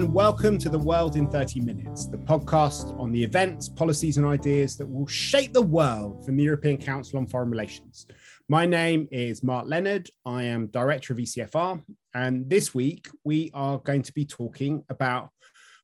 and 0.00 0.14
welcome 0.14 0.56
to 0.56 0.70
The 0.70 0.78
World 0.78 1.16
in 1.16 1.28
30 1.28 1.60
Minutes, 1.60 2.06
the 2.06 2.16
podcast 2.16 2.98
on 2.98 3.12
the 3.12 3.22
events, 3.22 3.68
policies, 3.68 4.16
and 4.16 4.26
ideas 4.26 4.78
that 4.78 4.86
will 4.86 5.06
shape 5.06 5.52
the 5.52 5.60
world 5.60 6.24
from 6.24 6.38
the 6.38 6.42
European 6.42 6.78
Council 6.78 7.18
on 7.18 7.26
Foreign 7.26 7.50
Relations. 7.50 8.06
My 8.48 8.64
name 8.64 9.08
is 9.10 9.42
Mark 9.42 9.66
Leonard. 9.68 10.08
I 10.24 10.44
am 10.44 10.68
Director 10.68 11.12
of 11.12 11.18
ECFR. 11.18 11.82
And 12.14 12.48
this 12.48 12.74
week, 12.74 13.08
we 13.24 13.50
are 13.52 13.76
going 13.76 14.00
to 14.00 14.12
be 14.14 14.24
talking 14.24 14.84
about 14.88 15.28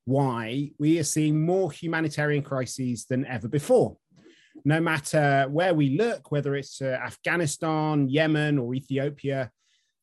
why 0.07 0.71
we 0.79 0.99
are 0.99 1.05
seeing 1.05 1.45
more 1.45 1.71
humanitarian 1.71 2.43
crises 2.43 3.05
than 3.05 3.27
ever 3.27 3.49
before. 3.49 3.99
No 4.65 4.81
matter 4.81 5.45
where 5.51 5.75
we 5.75 5.99
look, 5.99 6.33
whether 6.33 6.55
it's 6.55 6.81
uh, 6.81 6.99
Afghanistan, 7.05 8.09
Yemen, 8.09 8.59
or 8.59 8.75
Ethiopia, 8.75 9.51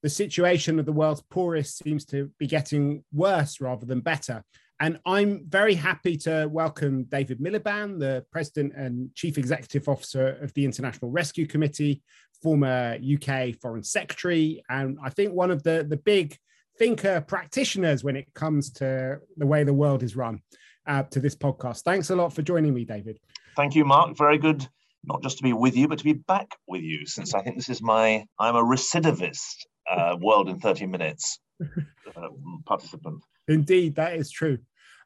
the 0.04 0.10
situation 0.10 0.80
of 0.80 0.86
the 0.86 0.92
world's 0.92 1.22
poorest 1.22 1.78
seems 1.78 2.04
to 2.04 2.30
be 2.38 2.46
getting 2.46 3.04
worse 3.14 3.62
rather 3.62 3.86
than 3.86 4.02
better. 4.02 4.44
And 4.82 5.00
I'm 5.06 5.46
very 5.48 5.76
happy 5.76 6.18
to 6.18 6.48
welcome 6.52 7.06
David 7.06 7.40
Miliband, 7.40 8.00
the 8.00 8.26
President 8.30 8.74
and 8.76 9.16
Chief 9.16 9.38
Executive 9.38 9.88
Officer 9.88 10.38
of 10.42 10.54
the 10.56 10.66
International 10.66 11.10
Rescue 11.10 11.48
Committee, 11.48 12.04
former 12.42 12.98
UK 13.02 13.56
Foreign 13.62 13.84
Secretary, 13.84 14.62
and 14.70 14.98
I 15.02 15.10
think 15.10 15.34
one 15.34 15.52
of 15.52 15.64
the, 15.64 15.86
the 15.88 15.96
big 15.96 16.38
thinker 16.78 17.22
practitioners 17.22 18.04
when 18.04 18.18
it 18.18 18.34
comes 18.34 18.72
to 18.72 19.20
the 19.38 19.46
way 19.46 19.64
the 19.64 19.74
world 19.74 20.04
is 20.04 20.18
run 20.18 20.42
uh, 20.86 21.04
to 21.04 21.22
this 21.22 21.36
podcast. 21.36 21.84
Thanks 21.84 22.10
a 22.10 22.16
lot 22.16 22.34
for 22.34 22.42
joining 22.42 22.74
me, 22.74 22.84
David. 22.84 23.20
Thank 23.56 23.74
you, 23.74 23.86
Mark. 23.86 24.18
Very 24.18 24.38
good, 24.38 24.68
not 25.06 25.24
just 25.24 25.38
to 25.38 25.44
be 25.44 25.54
with 25.54 25.78
you, 25.78 25.88
but 25.88 26.00
to 26.00 26.04
be 26.04 26.14
back 26.14 26.50
with 26.68 26.82
you, 26.82 27.06
since 27.06 27.34
I 27.34 27.42
think 27.42 27.56
this 27.56 27.70
is 27.70 27.82
my, 27.82 28.26
I'm 28.38 28.58
a 28.58 28.64
recidivist 28.64 29.66
uh, 29.90 30.18
World 30.20 30.50
in 30.50 30.60
30 30.60 30.86
Minutes 30.88 31.40
uh, 31.62 32.30
participant. 32.66 33.24
Indeed, 33.48 33.96
that 33.96 34.16
is 34.16 34.32
true. 34.32 34.60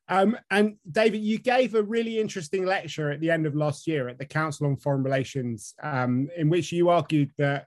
Um, 0.10 0.38
and 0.50 0.78
David, 0.90 1.22
you 1.22 1.38
gave 1.38 1.76
a 1.76 1.84
really 1.84 2.20
interesting 2.20 2.66
lecture 2.66 3.12
at 3.12 3.20
the 3.20 3.30
end 3.30 3.46
of 3.46 3.56
last 3.56 3.88
year 3.88 4.08
at 4.08 4.18
the 4.18 4.26
Council 4.26 4.68
on 4.68 4.78
Foreign 4.78 5.04
Relations, 5.04 5.74
um, 5.84 6.30
in 6.38 6.50
which 6.50 6.72
you 6.72 6.90
argued 6.90 7.32
that 7.38 7.66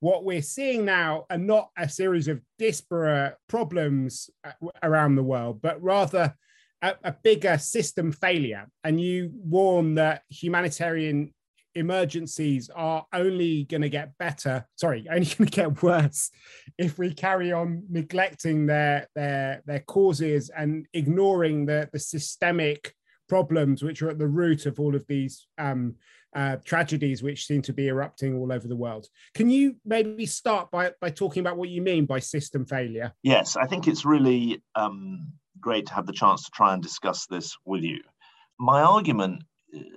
what 0.00 0.24
we're 0.24 0.42
seeing 0.42 0.84
now 0.84 1.26
are 1.30 1.38
not 1.38 1.68
a 1.76 1.88
series 1.88 2.28
of 2.28 2.40
disparate 2.58 3.36
problems 3.48 4.30
uh, 4.42 4.52
around 4.82 5.14
the 5.14 5.22
world, 5.22 5.60
but 5.60 5.80
rather 5.82 6.34
a, 6.80 6.94
a 7.04 7.12
bigger 7.22 7.58
system 7.58 8.10
failure. 8.10 8.68
And 8.82 9.00
you 9.00 9.30
warn 9.32 9.94
that 9.96 10.22
humanitarian 10.30 11.32
emergencies 11.74 12.70
are 12.74 13.06
only 13.12 13.64
going 13.64 13.82
to 13.82 13.88
get 13.88 14.16
better 14.18 14.66
sorry 14.76 15.06
only 15.10 15.24
going 15.24 15.48
to 15.48 15.56
get 15.56 15.82
worse 15.82 16.30
if 16.78 16.98
we 16.98 17.12
carry 17.12 17.52
on 17.52 17.82
neglecting 17.88 18.66
their 18.66 19.06
their 19.14 19.62
their 19.66 19.80
causes 19.80 20.50
and 20.56 20.86
ignoring 20.92 21.66
the 21.66 21.88
the 21.92 21.98
systemic 21.98 22.94
problems 23.28 23.82
which 23.82 24.02
are 24.02 24.10
at 24.10 24.18
the 24.18 24.26
root 24.26 24.66
of 24.66 24.78
all 24.78 24.94
of 24.94 25.06
these 25.06 25.46
um, 25.56 25.94
uh, 26.34 26.56
tragedies 26.64 27.22
which 27.22 27.46
seem 27.46 27.62
to 27.62 27.72
be 27.72 27.88
erupting 27.88 28.36
all 28.36 28.52
over 28.52 28.68
the 28.68 28.76
world. 28.76 29.06
Can 29.34 29.50
you 29.50 29.76
maybe 29.84 30.26
start 30.26 30.70
by, 30.70 30.92
by 31.00 31.10
talking 31.10 31.40
about 31.40 31.56
what 31.56 31.68
you 31.68 31.82
mean 31.82 32.06
by 32.06 32.18
system 32.18 32.64
failure? 32.64 33.12
Yes, 33.22 33.56
I 33.56 33.66
think 33.66 33.88
it's 33.88 34.04
really 34.04 34.62
um, 34.74 35.32
great 35.60 35.86
to 35.86 35.94
have 35.94 36.06
the 36.06 36.12
chance 36.12 36.44
to 36.44 36.50
try 36.50 36.74
and 36.74 36.82
discuss 36.82 37.26
this 37.26 37.56
with 37.64 37.82
you. 37.82 38.00
My 38.58 38.82
argument 38.82 39.42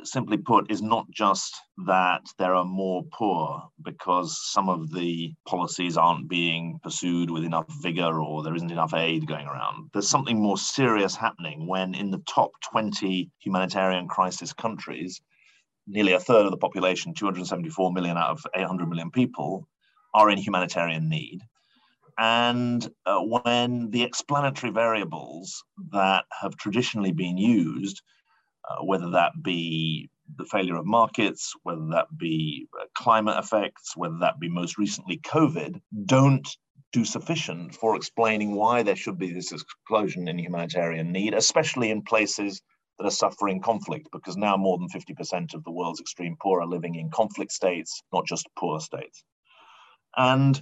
simply 0.03 0.37
put, 0.37 0.71
is 0.71 0.81
not 0.81 1.09
just 1.09 1.55
that 1.85 2.21
there 2.37 2.55
are 2.55 2.65
more 2.65 3.03
poor 3.11 3.63
because 3.81 4.39
some 4.51 4.69
of 4.69 4.91
the 4.93 5.33
policies 5.47 5.97
aren't 5.97 6.29
being 6.29 6.79
pursued 6.83 7.29
with 7.29 7.43
enough 7.43 7.67
vigor 7.81 8.21
or 8.21 8.43
there 8.43 8.55
isn't 8.55 8.71
enough 8.71 8.93
aid 8.93 9.27
going 9.27 9.47
around. 9.47 9.89
There's 9.93 10.09
something 10.09 10.41
more 10.41 10.57
serious 10.57 11.15
happening 11.15 11.67
when, 11.67 11.93
in 11.93 12.11
the 12.11 12.23
top 12.27 12.51
20 12.71 13.29
humanitarian 13.39 14.07
crisis 14.07 14.53
countries, 14.53 15.21
nearly 15.87 16.13
a 16.13 16.19
third 16.19 16.45
of 16.45 16.51
the 16.51 16.57
population, 16.57 17.13
274 17.13 17.91
million 17.91 18.17
out 18.17 18.31
of 18.31 18.45
800 18.55 18.87
million 18.87 19.11
people, 19.11 19.67
are 20.13 20.29
in 20.29 20.37
humanitarian 20.37 21.09
need. 21.09 21.41
And 22.17 22.87
uh, 23.05 23.19
when 23.19 23.89
the 23.89 24.03
explanatory 24.03 24.71
variables 24.71 25.63
that 25.91 26.23
have 26.31 26.55
traditionally 26.55 27.11
been 27.11 27.37
used 27.37 28.01
uh, 28.69 28.83
whether 28.83 29.09
that 29.11 29.31
be 29.41 30.09
the 30.37 30.45
failure 30.45 30.75
of 30.75 30.85
markets, 30.85 31.53
whether 31.63 31.87
that 31.91 32.07
be 32.17 32.67
uh, 32.79 32.85
climate 32.95 33.37
effects, 33.37 33.95
whether 33.95 34.17
that 34.19 34.39
be 34.39 34.49
most 34.49 34.77
recently 34.77 35.17
COVID, 35.19 35.79
don't 36.05 36.47
do 36.91 37.05
sufficient 37.05 37.75
for 37.75 37.95
explaining 37.95 38.55
why 38.55 38.81
there 38.81 38.95
should 38.95 39.19
be 39.19 39.31
this 39.31 39.51
explosion 39.51 40.27
in 40.27 40.39
humanitarian 40.39 41.11
need, 41.11 41.33
especially 41.33 41.91
in 41.91 42.01
places 42.01 42.61
that 42.97 43.05
are 43.05 43.11
suffering 43.11 43.61
conflict, 43.61 44.07
because 44.11 44.37
now 44.37 44.55
more 44.55 44.77
than 44.77 44.87
50% 44.87 45.53
of 45.53 45.63
the 45.63 45.71
world's 45.71 45.99
extreme 45.99 46.37
poor 46.41 46.61
are 46.61 46.67
living 46.67 46.95
in 46.95 47.09
conflict 47.09 47.51
states, 47.51 48.01
not 48.13 48.25
just 48.25 48.47
poor 48.57 48.79
states. 48.79 49.23
And 50.15 50.61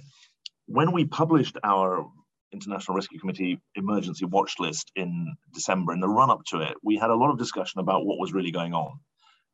when 0.66 0.92
we 0.92 1.04
published 1.04 1.56
our 1.62 2.06
International 2.54 2.94
Rescue 2.94 3.18
Committee 3.18 3.60
emergency 3.74 4.24
watch 4.24 4.54
list 4.58 4.90
in 4.96 5.34
December, 5.52 5.92
in 5.92 6.00
the 6.00 6.08
run 6.08 6.30
up 6.30 6.42
to 6.46 6.60
it, 6.60 6.74
we 6.82 6.96
had 6.96 7.10
a 7.10 7.14
lot 7.14 7.30
of 7.30 7.38
discussion 7.38 7.80
about 7.80 8.06
what 8.06 8.18
was 8.18 8.32
really 8.32 8.50
going 8.50 8.72
on. 8.72 8.98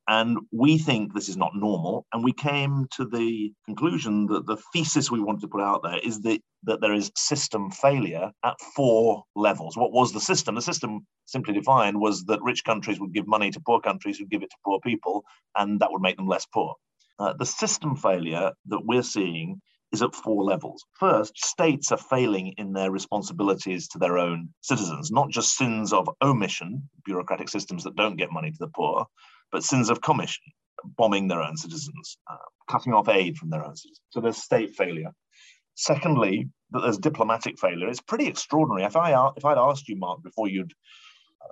And 0.08 0.38
we 0.50 0.78
think 0.78 1.14
this 1.14 1.28
is 1.28 1.36
not 1.36 1.52
normal. 1.54 2.04
And 2.12 2.24
we 2.24 2.32
came 2.32 2.86
to 2.96 3.04
the 3.04 3.52
conclusion 3.64 4.26
that 4.26 4.46
the 4.46 4.56
thesis 4.72 5.10
we 5.10 5.20
wanted 5.20 5.42
to 5.42 5.48
put 5.48 5.60
out 5.60 5.82
there 5.84 5.98
is 5.98 6.20
that, 6.22 6.40
that 6.64 6.80
there 6.80 6.94
is 6.94 7.12
system 7.16 7.70
failure 7.70 8.32
at 8.44 8.60
four 8.74 9.22
levels. 9.36 9.76
What 9.76 9.92
was 9.92 10.12
the 10.12 10.20
system? 10.20 10.56
The 10.56 10.62
system, 10.62 11.06
simply 11.26 11.54
defined, 11.54 12.00
was 12.00 12.24
that 12.24 12.42
rich 12.42 12.64
countries 12.64 12.98
would 12.98 13.12
give 13.12 13.28
money 13.28 13.50
to 13.52 13.60
poor 13.60 13.80
countries 13.80 14.18
who 14.18 14.26
give 14.26 14.42
it 14.42 14.50
to 14.50 14.56
poor 14.64 14.80
people, 14.80 15.22
and 15.56 15.78
that 15.80 15.92
would 15.92 16.02
make 16.02 16.16
them 16.16 16.26
less 16.26 16.46
poor. 16.46 16.74
Uh, 17.20 17.34
the 17.34 17.46
system 17.46 17.94
failure 17.94 18.50
that 18.66 18.84
we're 18.84 19.02
seeing 19.02 19.60
is 19.92 20.02
at 20.02 20.14
four 20.14 20.44
levels. 20.44 20.84
First, 20.98 21.36
states 21.38 21.90
are 21.92 21.98
failing 21.98 22.54
in 22.58 22.72
their 22.72 22.90
responsibilities 22.90 23.88
to 23.88 23.98
their 23.98 24.18
own 24.18 24.50
citizens, 24.60 25.10
not 25.10 25.30
just 25.30 25.56
sins 25.56 25.92
of 25.92 26.08
omission, 26.22 26.88
bureaucratic 27.04 27.48
systems 27.48 27.84
that 27.84 27.96
don't 27.96 28.16
get 28.16 28.32
money 28.32 28.50
to 28.50 28.58
the 28.58 28.68
poor, 28.68 29.06
but 29.50 29.64
sins 29.64 29.90
of 29.90 30.00
commission, 30.00 30.44
bombing 30.96 31.28
their 31.28 31.42
own 31.42 31.56
citizens, 31.56 32.18
uh, 32.30 32.36
cutting 32.70 32.92
off 32.92 33.08
aid 33.08 33.36
from 33.36 33.50
their 33.50 33.64
own 33.64 33.76
citizens. 33.76 34.00
So 34.10 34.20
there's 34.20 34.36
state 34.42 34.74
failure. 34.76 35.12
Secondly, 35.74 36.48
that 36.72 36.80
there's 36.80 36.98
diplomatic 36.98 37.58
failure. 37.58 37.88
It's 37.88 38.00
pretty 38.00 38.26
extraordinary. 38.26 38.84
If 38.84 38.96
I 38.96 39.30
if 39.36 39.44
I'd 39.44 39.58
asked 39.58 39.88
you, 39.88 39.96
Mark, 39.96 40.22
before 40.22 40.48
you'd 40.48 40.72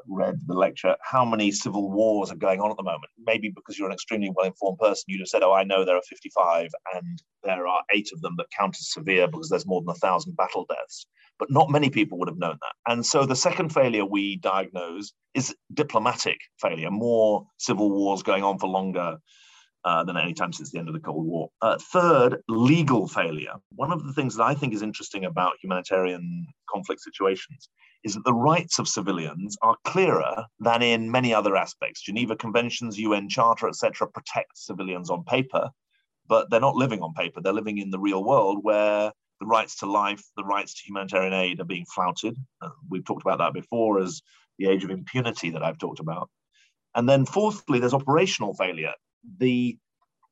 read 0.06 0.41
the 0.47 0.54
lecture 0.54 0.97
how 1.03 1.25
many 1.25 1.50
civil 1.50 1.91
wars 1.91 2.31
are 2.31 2.37
going 2.37 2.60
on 2.60 2.71
at 2.71 2.76
the 2.76 2.82
moment. 2.82 3.10
Maybe 3.26 3.50
because 3.50 3.78
you're 3.78 3.88
an 3.88 3.94
extremely 3.94 4.31
well 4.34 4.47
informed 4.47 4.78
person, 4.78 5.04
you'd 5.06 5.21
have 5.21 5.28
said, 5.28 5.43
Oh, 5.43 5.53
I 5.53 5.65
know 5.65 5.84
there 5.84 5.97
are 5.97 6.03
55, 6.03 6.71
and 6.94 7.22
there 7.44 7.66
are 7.66 7.82
eight 7.94 8.10
of 8.12 8.21
them 8.21 8.34
that 8.38 8.47
count 8.56 8.76
as 8.78 8.93
severe 8.93 9.28
because 9.28 9.49
there's 9.49 9.66
more 9.66 9.81
than 9.81 9.91
a 9.91 9.94
thousand 9.94 10.37
battle 10.37 10.66
deaths. 10.69 11.06
But 11.38 11.50
not 11.50 11.71
many 11.71 11.88
people 11.88 12.19
would 12.19 12.28
have 12.28 12.38
known 12.38 12.59
that. 12.60 12.93
And 12.93 13.06
so 13.06 13.25
the 13.25 13.37
second 13.37 13.72
failure 13.72 14.04
we 14.04 14.37
diagnose 14.37 15.12
is 15.34 15.54
diplomatic 15.72 16.38
failure, 16.60 16.91
more 16.91 17.47
civil 17.59 17.91
wars 17.91 18.22
going 18.22 18.44
on 18.44 18.59
for 18.59 18.69
longer. 18.69 19.19
Uh, 19.84 20.03
than 20.03 20.16
any 20.16 20.34
time 20.34 20.53
since 20.53 20.72
the 20.72 20.78
end 20.78 20.88
of 20.88 20.93
the 20.93 21.00
Cold 21.00 21.25
War. 21.25 21.49
Uh, 21.62 21.78
third, 21.78 22.43
legal 22.49 23.06
failure. 23.06 23.55
One 23.76 23.93
of 23.93 24.05
the 24.05 24.12
things 24.12 24.34
that 24.34 24.43
I 24.43 24.53
think 24.53 24.75
is 24.75 24.82
interesting 24.82 25.25
about 25.25 25.55
humanitarian 25.62 26.47
conflict 26.69 27.00
situations 27.00 27.69
is 28.04 28.14
that 28.14 28.25
the 28.25 28.34
rights 28.34 28.78
of 28.78 28.88
civilians 28.88 29.56
are 29.62 29.76
clearer 29.84 30.44
than 30.60 30.82
in 30.82 31.10
many 31.10 31.34
other 31.34 31.56
aspects. 31.56 32.03
Geneva 32.03 32.36
Conventions, 32.36 32.98
UN 32.98 33.28
Charter, 33.28 33.69
etc., 33.69 34.09
protect 34.09 34.56
civilians 34.56 35.10
on 35.10 35.25
paper, 35.25 35.70
but 36.28 36.50
they're 36.50 36.60
not 36.60 36.76
living 36.76 37.03
on 37.03 37.12
paper. 37.14 37.41
They're 37.41 37.53
living 37.53 37.78
in 37.78 37.91
the 37.91 37.98
real 37.98 38.22
world 38.22 38.58
where 38.62 39.12
the 39.41 39.47
rights 39.47 39.76
to 39.76 39.87
life, 39.87 40.23
the 40.37 40.44
rights 40.44 40.75
to 40.75 40.84
humanitarian 40.87 41.32
aid 41.32 41.61
are 41.61 41.64
being 41.64 41.87
flouted. 41.87 42.37
Uh, 42.61 42.70
we've 42.88 43.05
talked 43.05 43.23
about 43.23 43.38
that 43.38 43.55
before 43.55 44.00
as 44.00 44.20
the 44.58 44.69
age 44.69 44.84
of 44.84 44.90
impunity 44.90 45.50
that 45.50 45.62
I've 45.62 45.78
talked 45.78 46.00
about. 46.00 46.28
And 46.94 47.08
then, 47.08 47.26
fourthly, 47.26 47.78
there's 47.78 47.94
operational 47.94 48.55
failure. 48.55 48.94
The 49.38 49.78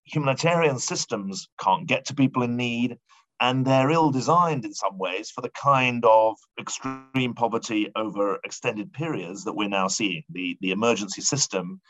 humanitarian 0.05 0.79
systems 0.79 1.49
can't 1.61 1.87
get 1.87 2.06
to 2.06 2.14
people 2.14 2.43
in 2.43 2.56
need 2.56 2.99
and 3.41 3.67
they're 3.67 3.91
ill 3.91 4.11
designed 4.11 4.65
in 4.65 4.73
some 4.73 4.99
ways 4.99 5.31
for 5.31 5.41
the 5.41 5.50
kind 5.50 6.05
of 6.05 6.37
extreme 6.59 7.35
poverty 7.35 7.91
over 7.97 8.38
extended 8.44 8.93
periods 8.93 9.44
that 9.44 9.55
we're 9.55 9.69
now 9.69 9.88
seeing. 9.88 10.23
The, 10.31 10.56
the 10.61 10.71
emergency 10.71 11.23
system 11.23 11.81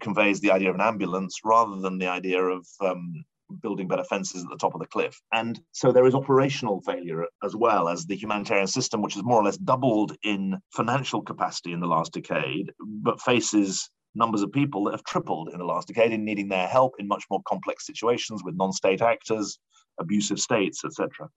conveys 0.00 0.40
the 0.40 0.50
idea 0.50 0.70
of 0.70 0.74
an 0.74 0.80
ambulance 0.80 1.40
rather 1.44 1.76
than 1.76 1.98
the 1.98 2.08
idea 2.08 2.42
of 2.42 2.66
um, 2.80 3.24
building 3.62 3.88
better 3.88 4.04
fences 4.04 4.42
at 4.42 4.50
the 4.50 4.56
top 4.56 4.74
of 4.74 4.80
the 4.80 4.86
cliff. 4.86 5.20
And 5.32 5.60
so 5.72 5.92
there 5.92 6.06
is 6.06 6.14
operational 6.14 6.80
failure 6.82 7.26
as 7.44 7.54
well 7.54 7.88
as 7.88 8.04
the 8.04 8.16
humanitarian 8.16 8.66
system, 8.66 9.02
which 9.02 9.14
has 9.14 9.24
more 9.24 9.40
or 9.40 9.44
less 9.44 9.58
doubled 9.58 10.16
in 10.24 10.58
financial 10.74 11.22
capacity 11.22 11.72
in 11.72 11.80
the 11.80 11.86
last 11.86 12.12
decade, 12.12 12.72
but 12.80 13.20
faces 13.20 13.90
numbers 14.14 14.42
of 14.42 14.52
people 14.52 14.84
that 14.84 14.92
have 14.92 15.04
tripled 15.04 15.48
in 15.50 15.58
the 15.58 15.64
last 15.64 15.88
decade 15.88 16.12
in 16.12 16.24
needing 16.24 16.48
their 16.48 16.66
help 16.66 16.94
in 16.98 17.08
much 17.08 17.24
more 17.30 17.40
complex 17.46 17.86
situations 17.86 18.42
with 18.44 18.56
non-state 18.56 19.00
actors, 19.00 19.58
abusive 19.98 20.38
states, 20.38 20.84
etc. 20.84 21.28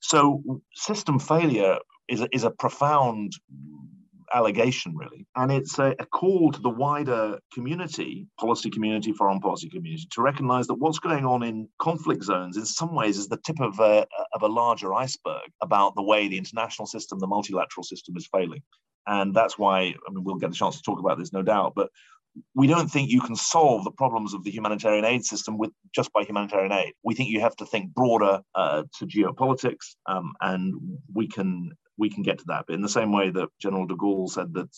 So 0.00 0.62
system 0.74 1.18
failure 1.18 1.78
is 2.08 2.20
a, 2.20 2.28
is 2.32 2.44
a 2.44 2.50
profound 2.50 3.32
allegation, 4.34 4.96
really. 4.96 5.26
And 5.36 5.50
it's 5.50 5.78
a, 5.78 5.94
a, 5.98 6.06
call 6.06 6.52
to 6.52 6.60
the 6.60 6.70
wider 6.70 7.38
community, 7.52 8.26
policy 8.38 8.70
community, 8.70 9.12
foreign 9.12 9.40
policy 9.40 9.68
community, 9.68 10.06
to 10.12 10.22
recognize 10.22 10.66
that 10.68 10.74
what's 10.74 10.98
going 10.98 11.24
on 11.24 11.42
in 11.42 11.68
conflict 11.78 12.24
zones 12.24 12.56
in 12.56 12.64
some 12.64 12.94
ways 12.94 13.18
is 13.18 13.28
the 13.28 13.38
tip 13.44 13.60
of 13.60 13.78
a, 13.80 14.06
of 14.34 14.42
a 14.42 14.46
larger 14.46 14.94
iceberg 14.94 15.50
about 15.62 15.94
the 15.96 16.02
way 16.02 16.28
the 16.28 16.38
international 16.38 16.86
system, 16.86 17.18
the 17.18 17.26
multilateral 17.26 17.84
system 17.84 18.16
is 18.16 18.28
failing. 18.32 18.62
And 19.06 19.34
that's 19.34 19.58
why, 19.58 19.80
I 19.80 20.12
mean, 20.12 20.24
we'll 20.24 20.36
get 20.36 20.50
a 20.50 20.54
chance 20.54 20.76
to 20.76 20.82
talk 20.82 21.00
about 21.00 21.18
this, 21.18 21.32
no 21.32 21.42
doubt, 21.42 21.72
but 21.74 21.90
we 22.54 22.66
don't 22.66 22.88
think 22.88 23.10
you 23.10 23.20
can 23.20 23.36
solve 23.36 23.84
the 23.84 23.90
problems 23.90 24.34
of 24.34 24.44
the 24.44 24.50
humanitarian 24.50 25.04
aid 25.04 25.24
system 25.24 25.58
with 25.58 25.70
just 25.94 26.12
by 26.12 26.22
humanitarian 26.22 26.72
aid. 26.72 26.92
We 27.02 27.14
think 27.14 27.30
you 27.30 27.40
have 27.40 27.56
to 27.56 27.66
think 27.66 27.92
broader 27.92 28.40
uh, 28.54 28.84
to 28.98 29.06
geopolitics, 29.06 29.96
um, 30.06 30.32
and 30.40 30.74
we 31.12 31.28
can 31.28 31.70
we 31.98 32.10
can 32.10 32.22
get 32.22 32.38
to 32.38 32.44
that. 32.48 32.64
But 32.66 32.74
in 32.74 32.82
the 32.82 32.88
same 32.88 33.12
way 33.12 33.30
that 33.30 33.48
General 33.60 33.86
de 33.86 33.94
Gaulle 33.94 34.30
said 34.30 34.54
that 34.54 34.70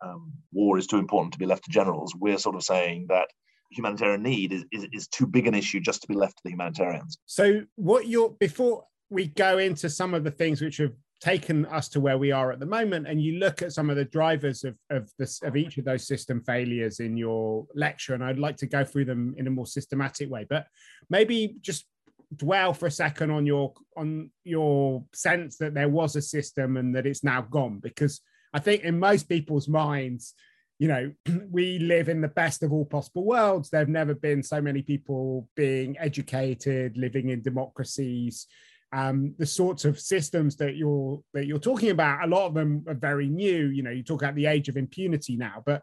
um, 0.00 0.32
war 0.52 0.78
is 0.78 0.86
too 0.86 0.98
important 0.98 1.32
to 1.32 1.38
be 1.38 1.46
left 1.46 1.64
to 1.64 1.70
generals, 1.70 2.14
we're 2.18 2.38
sort 2.38 2.56
of 2.56 2.62
saying 2.62 3.06
that 3.08 3.28
humanitarian 3.70 4.22
need 4.22 4.52
is, 4.52 4.64
is, 4.72 4.86
is 4.92 5.08
too 5.08 5.26
big 5.26 5.46
an 5.46 5.54
issue 5.54 5.80
just 5.80 6.02
to 6.02 6.08
be 6.08 6.14
left 6.14 6.36
to 6.36 6.42
the 6.44 6.50
humanitarians. 6.50 7.18
So, 7.26 7.62
what 7.76 8.06
you're 8.06 8.30
before 8.30 8.84
we 9.10 9.26
go 9.26 9.58
into 9.58 9.90
some 9.90 10.14
of 10.14 10.24
the 10.24 10.30
things 10.30 10.60
which 10.60 10.78
have 10.78 10.94
taken 11.22 11.64
us 11.66 11.88
to 11.88 12.00
where 12.00 12.18
we 12.18 12.32
are 12.32 12.50
at 12.50 12.58
the 12.58 12.66
moment 12.66 13.06
and 13.06 13.22
you 13.22 13.38
look 13.38 13.62
at 13.62 13.72
some 13.72 13.88
of 13.88 13.94
the 13.94 14.04
drivers 14.04 14.64
of, 14.64 14.76
of 14.90 15.08
this 15.20 15.40
of 15.44 15.56
each 15.56 15.78
of 15.78 15.84
those 15.84 16.04
system 16.04 16.42
failures 16.44 16.98
in 16.98 17.16
your 17.16 17.64
lecture 17.76 18.14
and 18.14 18.24
i'd 18.24 18.40
like 18.40 18.56
to 18.56 18.66
go 18.66 18.84
through 18.84 19.04
them 19.04 19.32
in 19.38 19.46
a 19.46 19.50
more 19.50 19.66
systematic 19.66 20.28
way 20.28 20.44
but 20.50 20.66
maybe 21.10 21.54
just 21.60 21.86
dwell 22.34 22.74
for 22.74 22.86
a 22.86 22.90
second 22.90 23.30
on 23.30 23.46
your 23.46 23.72
on 23.96 24.30
your 24.42 25.04
sense 25.14 25.58
that 25.58 25.74
there 25.74 25.88
was 25.88 26.16
a 26.16 26.22
system 26.22 26.76
and 26.76 26.92
that 26.96 27.06
it's 27.06 27.22
now 27.22 27.40
gone 27.40 27.78
because 27.78 28.20
i 28.52 28.58
think 28.58 28.82
in 28.82 28.98
most 28.98 29.28
people's 29.28 29.68
minds 29.68 30.34
you 30.80 30.88
know 30.88 31.12
we 31.52 31.78
live 31.78 32.08
in 32.08 32.20
the 32.20 32.26
best 32.26 32.64
of 32.64 32.72
all 32.72 32.84
possible 32.84 33.24
worlds. 33.24 33.70
There've 33.70 33.88
never 33.88 34.14
been 34.14 34.42
so 34.42 34.60
many 34.60 34.82
people 34.82 35.48
being 35.54 35.96
educated 35.98 36.96
living 36.96 37.28
in 37.28 37.40
democracies 37.40 38.48
um, 38.92 39.34
the 39.38 39.46
sorts 39.46 39.84
of 39.84 39.98
systems 39.98 40.56
that 40.56 40.76
you're 40.76 41.20
that 41.32 41.46
you're 41.46 41.58
talking 41.58 41.90
about, 41.90 42.24
a 42.24 42.26
lot 42.26 42.46
of 42.46 42.54
them 42.54 42.84
are 42.86 42.94
very 42.94 43.28
new. 43.28 43.68
You 43.68 43.82
know, 43.82 43.90
you 43.90 44.02
talk 44.02 44.22
about 44.22 44.34
the 44.34 44.46
age 44.46 44.68
of 44.68 44.76
impunity 44.76 45.36
now, 45.36 45.62
but 45.64 45.82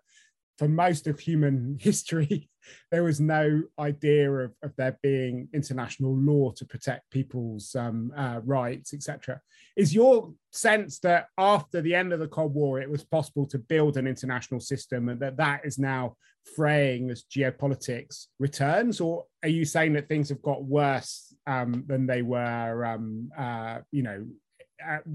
for 0.59 0.67
most 0.67 1.07
of 1.07 1.19
human 1.19 1.77
history, 1.81 2.49
there 2.91 3.03
was 3.03 3.19
no 3.19 3.63
idea 3.79 4.29
of, 4.29 4.53
of 4.61 4.75
there 4.77 4.99
being 5.01 5.47
international 5.53 6.15
law 6.15 6.51
to 6.51 6.65
protect 6.65 7.09
people's 7.09 7.73
um, 7.75 8.11
uh, 8.15 8.41
rights, 8.43 8.93
etc. 8.93 9.39
Is 9.75 9.95
your 9.95 10.33
sense 10.51 10.99
that 10.99 11.27
after 11.37 11.81
the 11.81 11.95
end 11.95 12.13
of 12.13 12.19
the 12.19 12.27
Cold 12.27 12.53
War, 12.53 12.79
it 12.79 12.89
was 12.89 13.03
possible 13.05 13.47
to 13.47 13.57
build 13.57 13.97
an 13.97 14.05
international 14.05 14.59
system 14.59 15.09
and 15.09 15.19
that 15.21 15.37
that 15.37 15.61
is 15.63 15.79
now 15.79 16.15
fraying 16.55 17.09
as 17.09 17.23
geopolitics 17.23 18.25
returns? 18.37 18.99
Or 18.99 19.25
are 19.41 19.49
you 19.49 19.65
saying 19.65 19.93
that 19.93 20.09
things 20.09 20.29
have 20.29 20.41
got 20.41 20.63
worse 20.63 21.28
um, 21.49 21.83
than 21.87 22.05
they 22.05 22.21
were, 22.21 22.85
um, 22.85 23.31
uh, 23.37 23.79
you 23.91 24.03
know, 24.03 24.25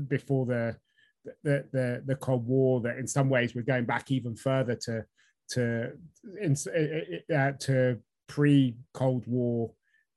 before 0.08 0.46
the, 0.46 0.76
the, 1.44 1.64
the, 1.72 2.02
the 2.04 2.16
Cold 2.16 2.44
War, 2.46 2.80
that 2.80 2.98
in 2.98 3.06
some 3.06 3.30
ways 3.30 3.54
we're 3.54 3.62
going 3.62 3.84
back 3.84 4.10
even 4.10 4.34
further 4.34 4.74
to 4.74 5.04
to 5.50 5.92
uh, 7.34 7.52
to 7.60 7.98
pre 8.26 8.74
Cold 8.94 9.24
War, 9.26 9.70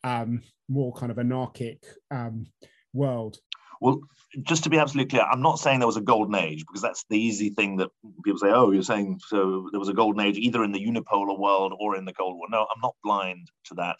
um, 0.04 0.42
more 0.68 0.92
kind 0.94 1.12
of 1.12 1.20
anarchic 1.20 1.86
um, 2.10 2.48
world. 2.94 3.38
Well, 3.80 4.02
just 4.42 4.64
to 4.64 4.72
be 4.72 4.80
absolutely 4.80 5.12
clear, 5.12 5.24
I'm 5.30 5.44
not 5.44 5.60
saying 5.60 5.80
there 5.80 5.88
was 5.88 5.98
a 5.98 6.02
golden 6.02 6.34
age 6.34 6.66
because 6.66 6.82
that's 6.82 7.06
the 7.12 7.20
easy 7.20 7.52
thing 7.52 7.78
that 7.78 7.90
people 8.26 8.40
say. 8.40 8.50
Oh, 8.50 8.72
you're 8.72 8.82
saying 8.82 9.20
so 9.28 9.70
there 9.72 9.80
was 9.80 9.90
a 9.90 9.94
golden 9.94 10.26
age 10.26 10.38
either 10.38 10.64
in 10.64 10.72
the 10.72 10.84
unipolar 10.84 11.38
world 11.38 11.74
or 11.80 11.96
in 11.96 12.06
the 12.06 12.14
Cold 12.14 12.38
War. 12.38 12.48
No, 12.50 12.62
I'm 12.62 12.82
not 12.82 12.96
blind 13.04 13.52
to 13.66 13.76
that 13.76 13.98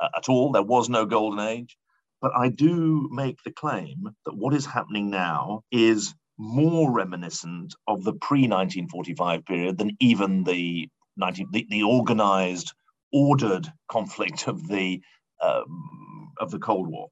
at 0.00 0.28
all. 0.28 0.52
There 0.52 0.62
was 0.62 0.88
no 0.88 1.06
golden 1.06 1.40
age, 1.40 1.76
but 2.20 2.32
I 2.36 2.48
do 2.48 3.08
make 3.12 3.42
the 3.44 3.52
claim 3.52 4.10
that 4.24 4.36
what 4.36 4.54
is 4.54 4.66
happening 4.66 5.10
now 5.10 5.62
is 5.70 6.14
more 6.38 6.92
reminiscent 6.92 7.74
of 7.86 8.04
the 8.04 8.12
pre 8.12 8.42
1945 8.42 9.44
period 9.44 9.78
than 9.78 9.96
even 10.00 10.44
the, 10.44 10.88
19, 11.16 11.48
the, 11.52 11.66
the 11.68 11.82
organized, 11.82 12.72
ordered 13.12 13.72
conflict 13.88 14.48
of 14.48 14.68
the 14.68 15.00
um, 15.42 16.32
of 16.40 16.50
the 16.50 16.58
Cold 16.58 16.88
War. 16.88 17.08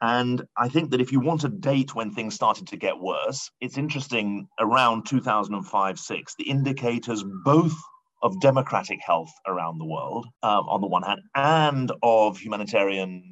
And 0.00 0.44
I 0.56 0.68
think 0.68 0.90
that 0.90 1.00
if 1.00 1.12
you 1.12 1.20
want 1.20 1.44
a 1.44 1.48
date 1.48 1.94
when 1.94 2.10
things 2.10 2.34
started 2.34 2.66
to 2.68 2.76
get 2.76 2.98
worse, 2.98 3.50
it's 3.60 3.78
interesting 3.78 4.48
around 4.58 5.06
2005 5.06 5.98
6, 5.98 6.34
the 6.36 6.50
indicators 6.50 7.24
both 7.44 7.74
of 8.24 8.40
democratic 8.40 8.98
health 9.06 9.32
around 9.46 9.78
the 9.78 9.84
world, 9.84 10.26
um, 10.42 10.66
on 10.68 10.80
the 10.80 10.86
one 10.86 11.02
hand, 11.02 11.20
and 11.34 11.92
of 12.02 12.38
humanitarian 12.38 13.22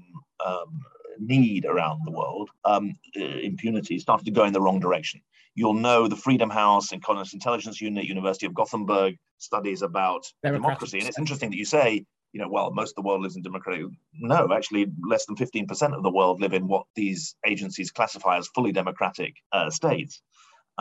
um, 0.45 0.83
need 1.19 1.65
around 1.65 2.01
the 2.05 2.13
world, 2.13 2.51
um, 2.65 2.95
impunity 3.15 3.99
started 3.99 4.25
to 4.27 4.31
go 4.31 4.45
in 4.45 4.53
the 4.53 4.61
wrong 4.61 4.79
direction. 4.79 5.21
You'll 5.55 5.75
know 5.75 6.09
the 6.09 6.17
Freedom 6.17 6.51
House 6.51 6.93
and 6.93 7.03
Intelligence 7.33 7.81
Unit, 7.81 8.05
University 8.05 8.47
of 8.47 8.55
Gothenburg 8.55 9.17
studies 9.39 9.81
about 9.81 10.27
democracy. 10.45 10.99
And 10.99 11.09
it's 11.09 11.19
interesting 11.19 11.51
that 11.51 11.57
you 11.57 11.65
say, 11.65 12.05
you 12.33 12.41
know, 12.41 12.49
well, 12.49 12.71
most 12.71 12.91
of 12.91 12.97
the 12.97 13.09
world 13.09 13.23
lives 13.23 13.37
in 13.37 13.43
democratic. 13.43 13.87
No, 14.15 14.53
actually, 14.53 14.87
less 15.07 15.27
than 15.27 15.37
15% 15.37 15.95
of 15.95 16.03
the 16.03 16.11
world 16.11 16.41
live 16.41 16.53
in 16.53 16.69
what 16.69 16.87
these 16.97 17.35
agencies 17.47 17.91
classify 17.91 18.37
as 18.39 18.49
fully 18.49 18.73
democratic 18.73 19.37
uh, 19.53 19.71
states. 19.71 20.23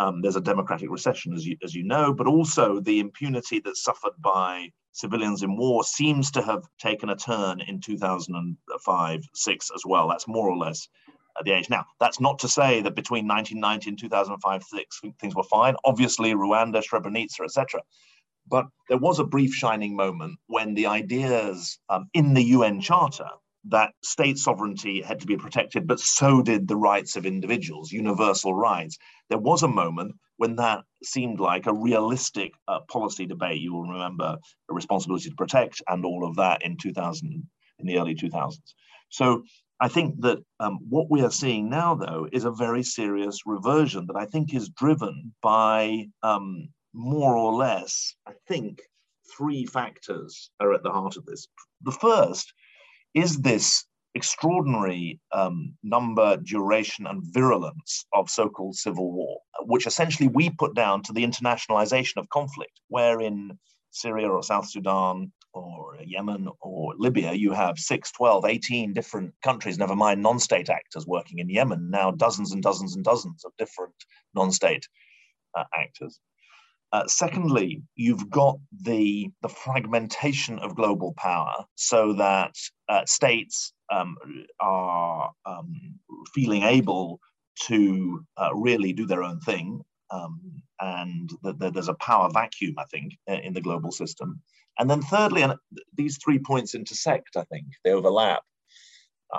Um, 0.02 0.22
there's 0.22 0.36
a 0.36 0.42
democratic 0.42 0.90
recession, 0.90 1.34
as 1.34 1.46
you, 1.46 1.58
as 1.64 1.76
you 1.76 1.84
know, 1.84 2.12
but 2.12 2.26
also 2.26 2.80
the 2.80 3.00
impunity 3.00 3.60
that's 3.60 3.84
suffered 3.84 4.14
by 4.20 4.72
civilians 4.94 5.44
in 5.44 5.56
war 5.56 5.84
seems 5.84 6.32
to 6.32 6.42
have 6.42 6.64
taken 6.80 7.10
a 7.10 7.16
turn 7.16 7.62
in 7.62 7.80
2005 7.80 9.22
6 9.34 9.72
as 9.76 9.84
well. 9.86 10.08
That's 10.08 10.28
more 10.28 10.50
or 10.50 10.58
less 10.58 10.88
the 11.44 11.52
age. 11.52 11.70
Now, 11.70 11.86
that's 12.00 12.20
not 12.20 12.40
to 12.40 12.48
say 12.48 12.82
that 12.82 12.96
between 12.96 13.28
1990 13.28 13.90
and 13.92 14.00
2005, 14.00 14.64
six, 14.64 15.02
things 15.20 15.36
were 15.36 15.44
fine. 15.44 15.76
Obviously, 15.86 16.34
Rwanda, 16.34 16.84
Srebrenica, 16.84 17.44
etc. 17.44 17.82
But 18.48 18.66
there 18.90 18.98
was 18.98 19.20
a 19.20 19.24
brief 19.24 19.54
shining 19.54 19.96
moment 19.96 20.40
when 20.48 20.74
the 20.74 20.88
ideas 20.88 21.80
um, 21.90 22.10
in 22.14 22.34
the 22.34 22.44
UN 22.44 22.82
Charter 22.82 23.30
that 23.70 23.94
state 24.04 24.38
sovereignty 24.38 25.02
had 25.02 25.20
to 25.20 25.28
be 25.28 25.38
protected, 25.38 25.88
but 25.88 26.00
so 26.00 26.42
did 26.42 26.68
the 26.68 26.76
rights 26.76 27.16
of 27.16 27.26
individuals, 27.26 27.92
universal 27.92 28.54
rights. 28.54 28.98
There 29.30 29.38
was 29.38 29.64
a 29.64 29.68
moment 29.68 30.16
when 30.38 30.56
that 30.56 30.84
seemed 31.04 31.40
like 31.40 31.68
a 31.68 31.74
realistic 31.74 32.54
uh, 32.68 32.80
policy 32.92 33.28
debate. 33.28 33.62
You 33.62 33.74
will 33.74 33.88
remember 33.88 34.38
a 34.70 34.74
responsibility 34.74 35.30
to 35.30 35.36
protect 35.36 35.82
and 35.88 36.04
all 36.04 36.28
of 36.28 36.36
that 36.38 36.64
in 36.64 36.78
2000, 36.78 37.48
in 37.80 37.86
the 37.86 38.00
early 38.00 38.16
2000s. 38.16 38.58
So 39.10 39.44
I 39.80 39.88
think 39.88 40.22
that 40.22 40.40
um, 40.60 40.80
what 40.90 41.10
we 41.10 41.22
are 41.22 41.32
seeing 41.32 41.70
now, 41.70 41.96
though, 41.96 42.28
is 42.32 42.46
a 42.46 42.52
very 42.52 42.84
serious 42.84 43.40
reversion 43.46 44.08
that 44.08 44.16
I 44.16 44.26
think 44.26 44.54
is 44.54 44.70
driven 44.70 45.34
by 45.42 46.08
um, 46.24 46.70
more 46.94 47.36
or 47.36 47.54
less, 47.54 48.16
I 48.28 48.34
think, 48.48 48.82
three 49.38 49.66
factors 49.66 50.50
are 50.60 50.74
at 50.74 50.84
the 50.84 50.92
heart 50.92 51.18
of 51.18 51.26
this. 51.26 51.48
The 51.82 51.92
first 51.92 52.54
is 53.14 53.38
this 53.38 53.86
extraordinary 54.14 55.20
um, 55.32 55.74
number, 55.84 56.38
duration, 56.38 57.08
and 57.08 57.24
virulence 57.24 58.06
of 58.14 58.30
so 58.30 58.50
called 58.50 58.76
civil 58.76 59.12
war, 59.12 59.40
which 59.62 59.88
essentially 59.88 60.28
we 60.28 60.50
put 60.50 60.76
down 60.76 61.02
to 61.04 61.14
the 61.14 61.26
internationalization 61.26 62.18
of 62.18 62.30
conflict, 62.30 62.80
where 62.90 63.22
in 63.22 63.58
Syria 63.92 64.30
or 64.30 64.44
South 64.44 64.70
Sudan 64.70 65.32
or 65.54 65.98
Yemen 66.06 66.48
or 66.62 66.94
Libya, 66.98 67.34
you 67.34 67.52
have 67.52 67.78
6, 67.78 68.12
12, 68.12 68.46
18 68.46 68.94
different 68.94 69.34
countries, 69.44 69.78
never 69.78 69.96
mind 69.96 70.22
non 70.22 70.40
state 70.40 70.70
actors 70.70 71.06
working 71.06 71.40
in 71.40 71.50
Yemen, 71.50 71.90
now 71.90 72.12
dozens 72.12 72.52
and 72.52 72.64
dozens 72.64 72.96
and 72.96 73.04
dozens 73.04 73.44
of 73.46 73.52
different 73.58 73.96
non 74.34 74.52
state 74.52 74.88
uh, 75.58 75.64
actors. 75.74 76.20
Uh, 76.94 77.08
secondly, 77.08 77.82
you've 77.96 78.30
got 78.30 78.58
the, 78.82 79.30
the 79.42 79.50
fragmentation 79.50 80.60
of 80.60 80.76
global 80.76 81.14
power 81.18 81.66
so 81.76 82.14
that 82.14 82.54
uh, 82.90 83.06
states 83.06 83.74
um, 83.92 84.18
are 84.60 85.32
um, 85.46 85.96
feeling 86.34 86.64
able 86.64 87.20
to 87.64 88.26
uh, 88.38 88.50
really 88.54 88.92
do 88.92 89.06
their 89.06 89.24
own 89.24 89.40
thing. 89.42 89.82
Um, 90.12 90.62
and 90.82 91.30
that 91.44 91.74
there's 91.74 91.88
a 91.88 91.94
power 91.94 92.30
vacuum, 92.34 92.76
I 92.78 92.84
think, 92.92 93.18
in 93.28 93.54
the 93.54 93.62
global 93.62 93.92
system. 93.92 94.42
And 94.78 94.90
then 94.90 95.02
thirdly, 95.02 95.44
and 95.44 95.54
these 95.96 96.18
three 96.18 96.40
points 96.40 96.76
intersect, 96.76 97.38
I 97.38 97.44
think, 97.44 97.68
they 97.86 97.92
overlap. 97.92 98.44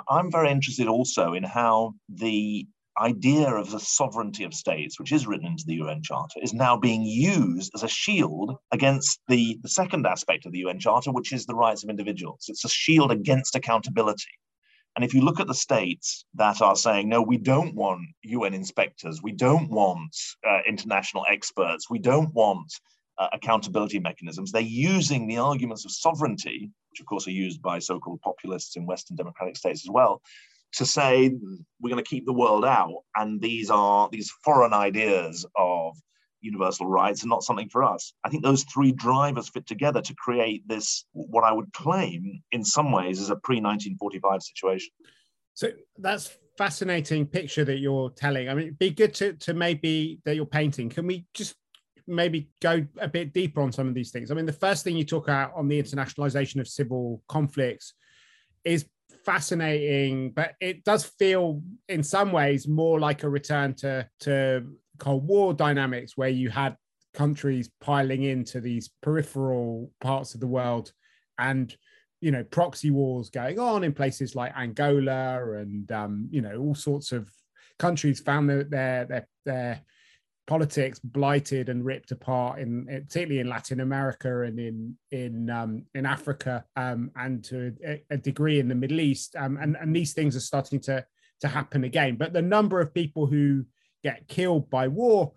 I'm 0.09 0.31
very 0.31 0.49
interested 0.49 0.87
also 0.87 1.33
in 1.33 1.43
how 1.43 1.93
the 2.09 2.65
idea 2.99 3.49
of 3.49 3.71
the 3.71 3.79
sovereignty 3.79 4.43
of 4.43 4.53
states, 4.53 4.99
which 4.99 5.11
is 5.11 5.25
written 5.27 5.47
into 5.47 5.63
the 5.65 5.75
UN 5.75 6.01
Charter, 6.01 6.39
is 6.41 6.53
now 6.53 6.77
being 6.77 7.03
used 7.03 7.71
as 7.75 7.83
a 7.83 7.87
shield 7.87 8.55
against 8.71 9.19
the, 9.27 9.59
the 9.61 9.69
second 9.69 10.05
aspect 10.05 10.45
of 10.45 10.51
the 10.51 10.59
UN 10.59 10.79
Charter, 10.79 11.11
which 11.11 11.33
is 11.33 11.45
the 11.45 11.55
rights 11.55 11.83
of 11.83 11.89
individuals. 11.89 12.45
It's 12.47 12.65
a 12.65 12.69
shield 12.69 13.11
against 13.11 13.55
accountability. 13.55 14.31
And 14.95 15.03
if 15.03 15.13
you 15.13 15.21
look 15.21 15.39
at 15.39 15.47
the 15.47 15.55
states 15.55 16.25
that 16.35 16.61
are 16.61 16.75
saying, 16.75 17.09
no, 17.09 17.21
we 17.21 17.37
don't 17.37 17.73
want 17.73 18.01
UN 18.21 18.53
inspectors, 18.53 19.23
we 19.23 19.31
don't 19.31 19.69
want 19.69 20.15
uh, 20.47 20.59
international 20.67 21.25
experts, 21.27 21.89
we 21.89 21.97
don't 21.97 22.31
want 22.33 22.71
uh, 23.17 23.27
accountability 23.33 23.99
mechanisms, 23.99 24.51
they're 24.51 24.61
using 24.61 25.27
the 25.27 25.37
arguments 25.37 25.85
of 25.85 25.91
sovereignty, 25.91 26.69
which 26.91 26.99
of 26.99 27.07
course 27.07 27.27
are 27.27 27.31
used 27.31 27.61
by 27.61 27.79
so 27.79 27.99
called 27.99 28.21
populists 28.21 28.75
in 28.75 28.85
Western 28.85 29.17
democratic 29.17 29.57
states 29.57 29.83
as 29.83 29.89
well, 29.89 30.21
to 30.73 30.85
say 30.85 31.31
we're 31.79 31.89
going 31.89 32.03
to 32.03 32.09
keep 32.09 32.25
the 32.25 32.33
world 32.33 32.65
out. 32.65 33.03
And 33.15 33.41
these 33.41 33.69
are 33.69 34.09
these 34.11 34.31
foreign 34.43 34.73
ideas 34.73 35.45
of 35.55 35.95
universal 36.41 36.85
rights 36.87 37.23
are 37.23 37.29
not 37.29 37.43
something 37.43 37.69
for 37.69 37.83
us. 37.83 38.13
I 38.23 38.29
think 38.29 38.43
those 38.43 38.63
three 38.63 38.91
drivers 38.91 39.49
fit 39.49 39.65
together 39.65 40.01
to 40.01 40.15
create 40.15 40.67
this, 40.67 41.05
what 41.13 41.43
I 41.43 41.53
would 41.53 41.71
claim 41.73 42.41
in 42.51 42.63
some 42.63 42.91
ways 42.91 43.19
is 43.19 43.29
a 43.29 43.35
pre 43.37 43.55
1945 43.55 44.43
situation. 44.43 44.91
So 45.53 45.69
that's 45.97 46.37
fascinating 46.57 47.25
picture 47.25 47.65
that 47.65 47.79
you're 47.79 48.09
telling. 48.11 48.49
I 48.49 48.53
mean, 48.53 48.67
it'd 48.67 48.79
be 48.79 48.91
good 48.91 49.13
to, 49.15 49.33
to 49.33 49.53
maybe 49.53 50.19
that 50.25 50.35
you're 50.35 50.45
painting. 50.45 50.89
Can 50.89 51.07
we 51.07 51.25
just 51.33 51.55
maybe 52.05 52.49
go 52.61 52.85
a 52.99 53.07
bit 53.07 53.33
deeper 53.33 53.61
on 53.61 53.71
some 53.71 53.87
of 53.87 53.93
these 53.93 54.11
things? 54.11 54.29
I 54.29 54.33
mean, 54.33 54.45
the 54.45 54.53
first 54.53 54.83
thing 54.83 54.97
you 54.97 55.05
talk 55.05 55.27
about 55.27 55.53
on 55.55 55.67
the 55.67 55.81
internationalization 55.81 56.59
of 56.59 56.67
civil 56.67 57.21
conflicts 57.27 57.93
is 58.63 58.85
fascinating, 59.25 60.31
but 60.31 60.53
it 60.59 60.83
does 60.83 61.03
feel 61.03 61.61
in 61.89 62.03
some 62.03 62.31
ways 62.31 62.67
more 62.67 62.99
like 62.99 63.23
a 63.23 63.29
return 63.29 63.73
to, 63.75 64.07
to 64.21 64.65
Cold 64.99 65.27
War 65.27 65.53
dynamics 65.53 66.15
where 66.15 66.29
you 66.29 66.49
had 66.49 66.75
countries 67.13 67.69
piling 67.79 68.23
into 68.23 68.59
these 68.59 68.89
peripheral 69.01 69.91
parts 70.01 70.33
of 70.33 70.39
the 70.39 70.47
world 70.47 70.91
and 71.37 71.75
you 72.21 72.31
know 72.31 72.43
proxy 72.43 72.89
wars 72.89 73.29
going 73.29 73.59
on 73.59 73.83
in 73.83 73.93
places 73.93 74.35
like 74.35 74.55
Angola 74.57 75.57
and 75.57 75.91
um, 75.91 76.27
you 76.31 76.41
know 76.41 76.57
all 76.57 76.75
sorts 76.75 77.11
of 77.11 77.29
countries 77.77 78.19
found 78.19 78.49
their 78.49 78.63
their 78.63 79.27
their 79.45 79.81
politics 80.45 80.99
blighted 80.99 81.69
and 81.69 81.85
ripped 81.85 82.11
apart 82.11 82.59
in 82.59 82.85
particularly 82.85 83.39
in 83.39 83.47
Latin 83.47 83.79
America 83.79 84.41
and 84.41 84.59
in 84.59 84.97
in 85.11 85.49
um, 85.49 85.85
in 85.95 86.05
Africa 86.05 86.65
um, 86.75 87.11
and 87.15 87.43
to 87.45 87.73
a, 87.85 88.03
a, 88.09 88.17
degree 88.17 88.59
in 88.59 88.67
the 88.67 88.75
Middle 88.75 88.99
East. 88.99 89.35
Um, 89.37 89.57
and 89.61 89.77
and 89.79 89.95
these 89.95 90.13
things 90.13 90.35
are 90.35 90.41
starting 90.41 90.79
to 90.81 91.05
to 91.41 91.47
happen 91.47 91.85
again. 91.85 92.15
But 92.17 92.33
the 92.33 92.41
number 92.41 92.81
of 92.81 92.93
people 92.93 93.25
who 93.25 93.65
get 94.03 94.27
killed 94.27 94.69
by 94.69 94.87
war 94.87 95.31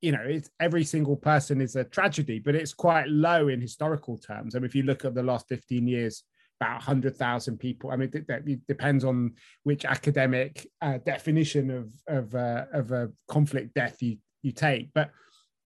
you 0.00 0.12
know 0.12 0.22
it's 0.22 0.50
every 0.60 0.84
single 0.84 1.16
person 1.16 1.60
is 1.60 1.74
a 1.74 1.82
tragedy 1.82 2.38
but 2.38 2.54
it's 2.54 2.72
quite 2.72 3.08
low 3.08 3.48
in 3.48 3.60
historical 3.60 4.18
terms. 4.18 4.54
I 4.54 4.58
mean 4.58 4.66
if 4.66 4.74
you 4.74 4.82
look 4.82 5.04
at 5.04 5.14
the 5.14 5.22
last 5.22 5.48
15 5.48 5.86
years 5.86 6.24
about 6.60 6.78
100,000 6.78 7.56
people. 7.58 7.92
I 7.92 7.96
mean, 7.96 8.10
it, 8.12 8.66
depends 8.66 9.04
on 9.04 9.34
which 9.62 9.84
academic 9.84 10.66
uh, 10.82 10.98
definition 11.06 11.70
of 11.70 11.92
of, 12.08 12.34
uh, 12.34 12.64
of 12.72 12.90
a 12.90 13.10
conflict 13.28 13.74
death 13.74 14.02
you 14.02 14.18
you 14.42 14.52
take, 14.52 14.90
but 14.94 15.10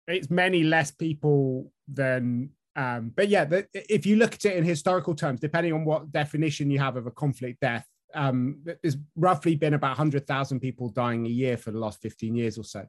it's 0.09 0.31
many 0.31 0.62
less 0.62 0.91
people 0.91 1.73
than. 1.88 2.50
Um, 2.75 3.12
but 3.14 3.29
yeah, 3.29 3.45
the, 3.45 3.67
if 3.75 4.07
you 4.07 4.17
look 4.17 4.35
at 4.35 4.47
it 4.47 4.57
in 4.57 4.64
historical 4.64 5.14
terms, 5.14 5.41
depending 5.41 5.75
on 5.75 5.85
what 5.85 6.11
definition 6.11 6.71
you 6.71 6.79
have 6.79 6.97
of 6.97 7.07
a 7.07 7.11
conflict 7.11 7.61
death, 7.61 7.87
um, 8.14 8.64
there's 8.83 8.97
roughly 9.17 9.57
been 9.57 9.75
about 9.75 9.91
100,000 9.91 10.61
people 10.61 10.88
dying 10.88 11.26
a 11.26 11.31
year 11.31 11.57
for 11.57 11.71
the 11.71 11.79
last 11.79 12.00
15 12.00 12.35
years 12.35 12.59
or 12.59 12.64
so. 12.64 12.87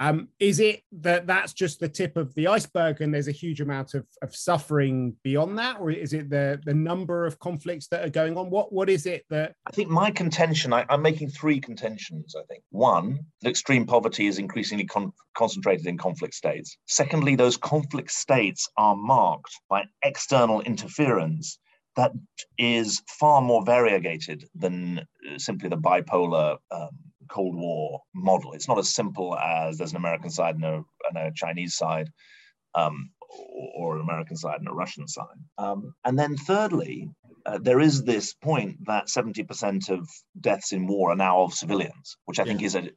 Um, 0.00 0.28
is 0.40 0.58
it 0.58 0.82
that 0.92 1.26
that's 1.26 1.52
just 1.52 1.78
the 1.78 1.88
tip 1.88 2.16
of 2.16 2.34
the 2.34 2.48
iceberg 2.48 3.00
and 3.00 3.14
there's 3.14 3.28
a 3.28 3.32
huge 3.32 3.60
amount 3.60 3.94
of, 3.94 4.06
of 4.22 4.34
suffering 4.34 5.16
beyond 5.22 5.58
that, 5.58 5.80
or 5.80 5.90
is 5.90 6.12
it 6.12 6.30
the 6.30 6.60
the 6.64 6.74
number 6.74 7.26
of 7.26 7.38
conflicts 7.38 7.86
that 7.88 8.04
are 8.04 8.10
going 8.10 8.36
on? 8.36 8.50
What 8.50 8.72
what 8.72 8.90
is 8.90 9.06
it 9.06 9.24
that 9.30 9.54
I 9.66 9.70
think 9.70 9.90
my 9.90 10.10
contention? 10.10 10.72
I, 10.72 10.84
am 10.88 11.02
making 11.02 11.30
three 11.30 11.60
contentions. 11.60 12.34
I 12.36 12.42
think 12.48 12.64
one, 12.70 13.20
that 13.42 13.50
extreme 13.50 13.86
poverty 13.86 14.26
is 14.26 14.38
increasingly 14.38 14.84
con- 14.84 15.12
concentrated 15.36 15.86
in 15.86 15.96
conflict 15.96 16.34
states. 16.34 16.76
Secondly, 16.86 17.36
those 17.36 17.56
conflict 17.56 18.10
states 18.10 18.68
are 18.76 18.96
marked 18.96 19.52
by 19.68 19.84
external 20.02 20.60
interference 20.62 21.58
that 21.96 22.12
is 22.58 23.02
far 23.20 23.40
more 23.40 23.64
variegated 23.64 24.48
than 24.54 24.98
uh, 24.98 25.38
simply 25.38 25.68
the 25.68 25.76
bipolar. 25.76 26.58
Um, 26.70 26.88
Cold 27.28 27.54
War 27.56 28.00
model. 28.14 28.52
It's 28.52 28.68
not 28.68 28.78
as 28.78 28.94
simple 28.94 29.36
as 29.36 29.78
there's 29.78 29.92
an 29.92 29.96
American 29.96 30.30
side 30.30 30.56
and 30.56 30.64
a, 30.64 30.82
and 31.08 31.18
a 31.18 31.32
Chinese 31.34 31.74
side, 31.76 32.10
um, 32.74 33.10
or, 33.28 33.70
or, 33.76 33.96
an 33.96 34.02
American 34.02 34.36
side 34.36 34.58
and 34.58 34.68
a 34.68 34.72
Russian 34.72 35.06
side. 35.08 35.38
Um, 35.58 35.94
and 36.04 36.18
then 36.18 36.36
thirdly, 36.36 37.10
uh, 37.46 37.58
there 37.58 37.80
is 37.80 38.02
this 38.02 38.34
point 38.34 38.78
that 38.86 39.08
70% 39.08 39.90
of 39.90 40.08
deaths 40.40 40.72
in 40.72 40.86
war 40.86 41.10
are 41.10 41.16
now 41.16 41.42
of 41.42 41.54
civilians, 41.54 42.16
which 42.24 42.38
I 42.38 42.44
yeah. 42.44 42.48
think 42.48 42.62
is 42.62 42.74
a 42.74 42.90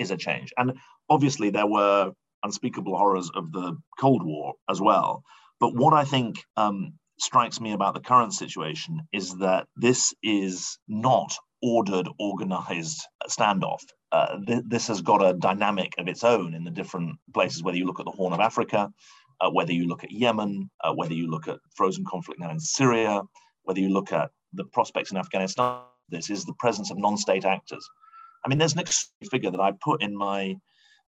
is 0.00 0.10
a 0.10 0.16
change. 0.16 0.52
And 0.56 0.78
obviously, 1.08 1.50
there 1.50 1.66
were 1.66 2.12
unspeakable 2.42 2.96
horrors 2.96 3.30
of 3.34 3.52
the 3.52 3.76
Cold 3.98 4.24
War 4.24 4.54
as 4.68 4.80
well. 4.80 5.22
But 5.58 5.74
what 5.74 5.92
I 5.92 6.04
think 6.04 6.42
um, 6.56 6.94
strikes 7.18 7.60
me 7.60 7.72
about 7.72 7.94
the 7.94 8.00
current 8.00 8.32
situation 8.32 9.02
is 9.12 9.36
that 9.38 9.66
this 9.76 10.14
is 10.22 10.78
not 10.88 11.36
ordered, 11.62 12.08
organized 12.18 13.06
standoff. 13.28 13.80
Uh, 14.12 14.38
th- 14.46 14.64
this 14.66 14.88
has 14.88 15.00
got 15.00 15.24
a 15.24 15.34
dynamic 15.34 15.94
of 15.98 16.08
its 16.08 16.24
own 16.24 16.54
in 16.54 16.64
the 16.64 16.70
different 16.70 17.18
places, 17.32 17.62
whether 17.62 17.76
you 17.76 17.86
look 17.86 18.00
at 18.00 18.06
the 18.06 18.12
Horn 18.12 18.32
of 18.32 18.40
Africa, 18.40 18.90
uh, 19.40 19.50
whether 19.50 19.72
you 19.72 19.86
look 19.86 20.04
at 20.04 20.10
Yemen, 20.10 20.70
uh, 20.82 20.92
whether 20.92 21.14
you 21.14 21.30
look 21.30 21.48
at 21.48 21.58
frozen 21.76 22.04
conflict 22.04 22.40
now 22.40 22.50
in 22.50 22.60
Syria, 22.60 23.22
whether 23.62 23.80
you 23.80 23.90
look 23.90 24.12
at 24.12 24.30
the 24.52 24.64
prospects 24.64 25.10
in 25.10 25.16
Afghanistan. 25.16 25.80
This 26.08 26.30
is 26.30 26.44
the 26.44 26.54
presence 26.58 26.90
of 26.90 26.98
non 26.98 27.16
state 27.16 27.44
actors. 27.44 27.88
I 28.44 28.48
mean, 28.48 28.58
there's 28.58 28.74
an 28.74 28.82
figure 29.30 29.50
that 29.50 29.60
I 29.60 29.72
put 29.82 30.02
in 30.02 30.16
my 30.16 30.56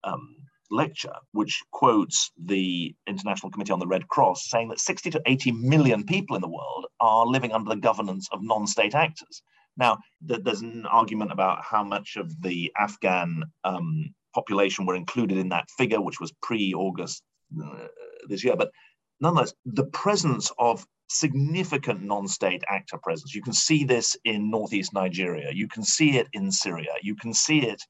um, 0.04 0.36
lecture, 0.70 1.14
which 1.32 1.62
quotes 1.72 2.32
the 2.38 2.96
International 3.08 3.52
Committee 3.52 3.74
on 3.74 3.80
the 3.80 3.88
Red 3.88 4.08
Cross, 4.08 4.50
saying 4.50 4.70
that 4.70 4.80
60 4.80 5.12
to 5.12 5.22
80 5.26 5.52
million 5.52 6.04
people 6.04 6.36
in 6.36 6.42
the 6.42 6.50
world 6.50 6.88
are 7.00 7.26
living 7.26 7.52
under 7.52 7.70
the 7.70 7.82
governance 7.82 8.28
of 8.32 8.40
non 8.42 8.68
state 8.68 8.96
actors. 8.96 9.42
Now, 9.78 10.00
th- 10.28 10.42
there's 10.44 10.62
an 10.62 10.86
argument 10.86 11.32
about 11.32 11.64
how 11.64 11.84
much 11.84 12.18
of 12.18 12.42
the 12.42 12.72
Afghan 12.78 13.44
um, 13.64 14.14
population 14.34 14.86
were 14.86 14.96
included 14.96 15.38
in 15.38 15.50
that 15.50 15.70
figure, 15.78 16.02
which 16.02 16.20
was 16.20 16.34
pre 16.42 16.74
August 16.74 17.24
uh, 17.64 17.88
this 18.28 18.44
year. 18.44 18.56
But 18.56 18.72
nonetheless, 19.20 19.54
the 19.66 19.86
presence 19.86 20.52
of 20.58 20.86
significant 21.10 22.02
non 22.02 22.28
state 22.28 22.64
actor 22.70 22.98
presence, 22.98 23.36
you 23.36 23.42
can 23.42 23.54
see 23.54 23.84
this 23.84 24.16
in 24.26 24.50
northeast 24.50 24.94
Nigeria, 24.94 25.52
you 25.54 25.68
can 25.68 25.84
see 25.84 26.18
it 26.18 26.28
in 26.34 26.52
Syria, 26.52 26.94
you 27.02 27.16
can 27.16 27.34
see 27.34 27.60
it 27.60 27.82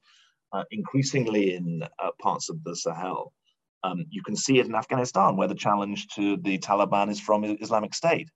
uh, 0.52 0.64
increasingly 0.70 1.54
in 1.54 1.82
uh, 1.98 2.10
parts 2.20 2.50
of 2.50 2.62
the 2.64 2.76
Sahel. 2.76 3.32
Um, 3.84 4.04
you 4.10 4.22
can 4.22 4.36
see 4.36 4.60
it 4.60 4.66
in 4.66 4.74
Afghanistan, 4.76 5.36
where 5.36 5.48
the 5.48 5.54
challenge 5.56 6.06
to 6.14 6.36
the 6.36 6.58
Taliban 6.58 7.10
is 7.10 7.18
from 7.18 7.44
Islamic 7.44 7.94
State 7.94 8.28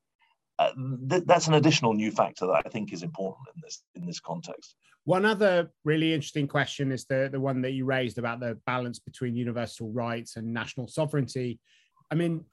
uh, 0.59 0.73
th- 1.11 1.25
that's 1.27 1.49
an 1.49 1.55
additional 1.55 1.93
new 1.93 2.11
factor 2.11 2.47
that 2.47 2.63
I 2.65 2.69
think 2.69 2.93
is 2.93 3.03
important 3.03 3.49
in 3.55 3.61
this 3.63 3.83
in 3.95 4.07
this 4.07 4.21
context. 4.21 4.75
One 5.05 5.25
other 5.25 5.71
really 5.85 6.15
interesting 6.15 6.49
question 6.49 6.93
is 6.93 7.05
the 7.05 7.29
the 7.31 7.41
one 7.41 7.63
that 7.63 7.73
you 7.73 7.85
raised 7.85 8.19
about 8.19 8.41
the 8.41 8.59
balance 8.67 8.99
between 8.99 9.37
universal 9.37 9.93
rights 9.93 10.37
and 10.37 10.53
national 10.53 10.89
sovereignty. 10.89 11.61
I 12.11 12.15
mean, 12.15 12.45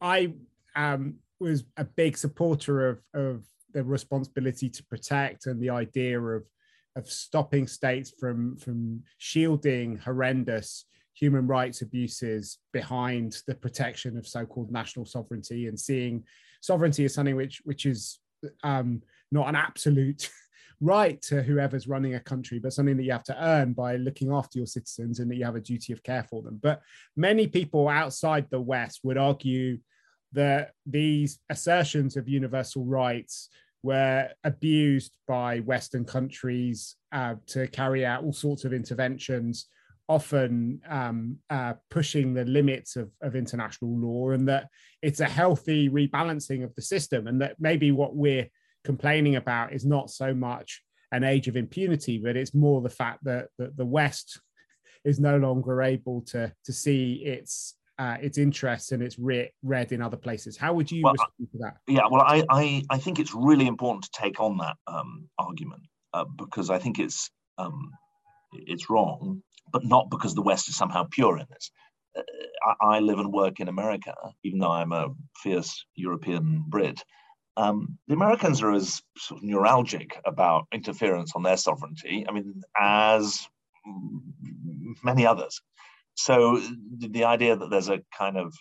I 0.00 0.34
um, 0.76 1.16
was 1.40 1.64
a 1.76 1.84
big 1.84 2.16
supporter 2.16 2.88
of 2.88 2.98
of 3.14 3.44
the 3.72 3.84
responsibility 3.84 4.70
to 4.70 4.84
protect 4.84 5.46
and 5.46 5.60
the 5.60 5.70
idea 5.70 6.20
of 6.20 6.44
of 6.96 7.10
stopping 7.10 7.66
states 7.66 8.12
from 8.18 8.56
from 8.56 9.02
shielding 9.18 9.96
horrendous 9.98 10.84
human 11.18 11.46
rights 11.46 11.82
abuses 11.82 12.58
behind 12.72 13.42
the 13.46 13.54
protection 13.54 14.16
of 14.16 14.26
so-called 14.26 14.70
national 14.70 15.04
sovereignty 15.04 15.66
and 15.66 15.78
seeing 15.78 16.24
sovereignty 16.60 17.04
as 17.04 17.14
something 17.14 17.36
which 17.36 17.60
which 17.64 17.86
is 17.86 18.20
um, 18.62 19.02
not 19.32 19.48
an 19.48 19.56
absolute 19.56 20.30
right 20.80 21.20
to 21.22 21.42
whoever's 21.42 21.88
running 21.88 22.14
a 22.14 22.20
country, 22.20 22.58
but 22.58 22.72
something 22.72 22.96
that 22.96 23.02
you 23.02 23.12
have 23.12 23.24
to 23.24 23.44
earn 23.44 23.72
by 23.72 23.96
looking 23.96 24.32
after 24.32 24.58
your 24.58 24.66
citizens 24.66 25.18
and 25.18 25.30
that 25.30 25.36
you 25.36 25.44
have 25.44 25.56
a 25.56 25.60
duty 25.60 25.92
of 25.92 26.02
care 26.02 26.22
for 26.22 26.42
them. 26.42 26.58
But 26.62 26.82
many 27.16 27.48
people 27.48 27.88
outside 27.88 28.46
the 28.50 28.60
West 28.60 29.00
would 29.02 29.18
argue 29.18 29.78
that 30.32 30.72
these 30.86 31.40
assertions 31.50 32.16
of 32.16 32.28
universal 32.28 32.84
rights 32.84 33.48
were 33.82 34.28
abused 34.44 35.16
by 35.26 35.60
Western 35.60 36.04
countries 36.04 36.96
uh, 37.12 37.34
to 37.46 37.66
carry 37.68 38.04
out 38.04 38.22
all 38.22 38.32
sorts 38.32 38.64
of 38.64 38.72
interventions 38.72 39.66
often 40.08 40.80
um, 40.88 41.36
uh, 41.50 41.74
pushing 41.90 42.34
the 42.34 42.44
limits 42.44 42.96
of, 42.96 43.10
of 43.22 43.36
international 43.36 43.96
law, 43.98 44.30
and 44.30 44.48
that 44.48 44.68
it's 45.02 45.20
a 45.20 45.26
healthy 45.26 45.88
rebalancing 45.88 46.64
of 46.64 46.74
the 46.74 46.82
system, 46.82 47.26
and 47.26 47.40
that 47.40 47.56
maybe 47.58 47.92
what 47.92 48.16
we're 48.16 48.48
complaining 48.84 49.36
about 49.36 49.72
is 49.72 49.84
not 49.84 50.10
so 50.10 50.34
much 50.34 50.82
an 51.12 51.24
age 51.24 51.48
of 51.48 51.56
impunity, 51.56 52.18
but 52.18 52.36
it's 52.36 52.54
more 52.54 52.80
the 52.80 52.88
fact 52.88 53.24
that, 53.24 53.48
that 53.58 53.76
the 53.76 53.84
West 53.84 54.40
is 55.04 55.20
no 55.20 55.36
longer 55.36 55.82
able 55.82 56.20
to 56.22 56.52
to 56.64 56.72
see 56.72 57.14
its 57.24 57.74
uh, 57.98 58.16
its 58.20 58.38
interests 58.38 58.92
and 58.92 59.02
its 59.02 59.18
re- 59.18 59.50
read 59.62 59.90
in 59.90 60.00
other 60.00 60.16
places. 60.16 60.56
How 60.56 60.72
would 60.72 60.90
you 60.90 61.02
well, 61.02 61.14
respond 61.14 61.48
to 61.52 61.58
that? 61.58 61.76
Yeah, 61.88 62.06
well, 62.08 62.22
I, 62.22 62.44
I, 62.48 62.82
I 62.90 62.98
think 62.98 63.18
it's 63.18 63.34
really 63.34 63.66
important 63.66 64.04
to 64.04 64.10
take 64.12 64.40
on 64.40 64.56
that 64.58 64.76
um, 64.86 65.28
argument 65.36 65.82
uh, 66.14 66.24
because 66.24 66.70
I 66.70 66.78
think 66.78 67.00
it's 67.00 67.28
um, 67.58 67.90
it's 68.52 68.90
wrong, 68.90 69.42
but 69.72 69.84
not 69.84 70.10
because 70.10 70.34
the 70.34 70.42
West 70.42 70.68
is 70.68 70.76
somehow 70.76 71.06
pure 71.10 71.38
in 71.38 71.46
this. 71.50 71.70
Uh, 72.16 72.22
I, 72.82 72.96
I, 72.96 73.00
live 73.00 73.18
and 73.18 73.32
work 73.32 73.60
in 73.60 73.68
America, 73.68 74.14
even 74.42 74.58
though 74.58 74.70
I'm 74.70 74.92
a 74.92 75.08
fierce 75.36 75.84
European 75.94 76.64
Brit. 76.66 77.02
Um, 77.56 77.98
the 78.06 78.14
Americans 78.14 78.62
are 78.62 78.72
as 78.72 79.02
sort 79.16 79.42
of 79.42 79.48
neuralgic 79.48 80.12
about 80.24 80.66
interference 80.72 81.32
on 81.34 81.42
their 81.42 81.56
sovereignty. 81.56 82.24
I 82.28 82.32
mean, 82.32 82.62
as 82.78 83.46
many 85.02 85.26
others. 85.26 85.60
So 86.14 86.60
the 86.98 87.24
idea 87.24 87.56
that 87.56 87.70
there's 87.70 87.88
a 87.88 88.00
kind 88.16 88.36
of 88.36 88.54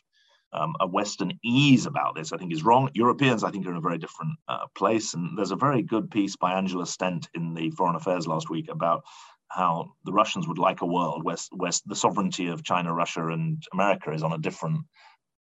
um, 0.54 0.76
a 0.80 0.88
Western 0.88 1.34
ease 1.44 1.86
about 1.86 2.16
this, 2.16 2.32
I 2.32 2.38
think, 2.38 2.54
is 2.54 2.64
wrong. 2.64 2.90
Europeans, 2.94 3.44
I 3.44 3.52
think, 3.52 3.66
are 3.66 3.72
in 3.72 3.78
a 3.78 3.82
very 3.82 3.98
different 3.98 4.34
uh, 4.48 4.68
place. 4.76 5.14
And 5.14 5.38
there's 5.38 5.52
a 5.52 5.58
very 5.58 5.82
good 5.82 6.10
piece 6.10 6.36
by 6.36 6.54
Angela 6.54 6.86
Stent 6.86 7.30
in 7.34 7.54
the 7.54 7.72
Foreign 7.72 7.96
Affairs 7.96 8.28
last 8.28 8.50
week 8.50 8.70
about 8.70 9.04
how 9.50 9.92
the 10.04 10.14
Russians 10.14 10.48
would 10.48 10.58
like 10.58 10.82
a 10.82 10.86
world 10.86 11.24
where, 11.24 11.38
where 11.52 11.72
the 11.86 11.96
sovereignty 11.96 12.48
of 12.48 12.64
China, 12.64 12.94
Russia, 12.94 13.28
and 13.28 13.62
America 13.74 14.12
is 14.12 14.24
on 14.24 14.34
a 14.34 14.38
different 14.38 14.86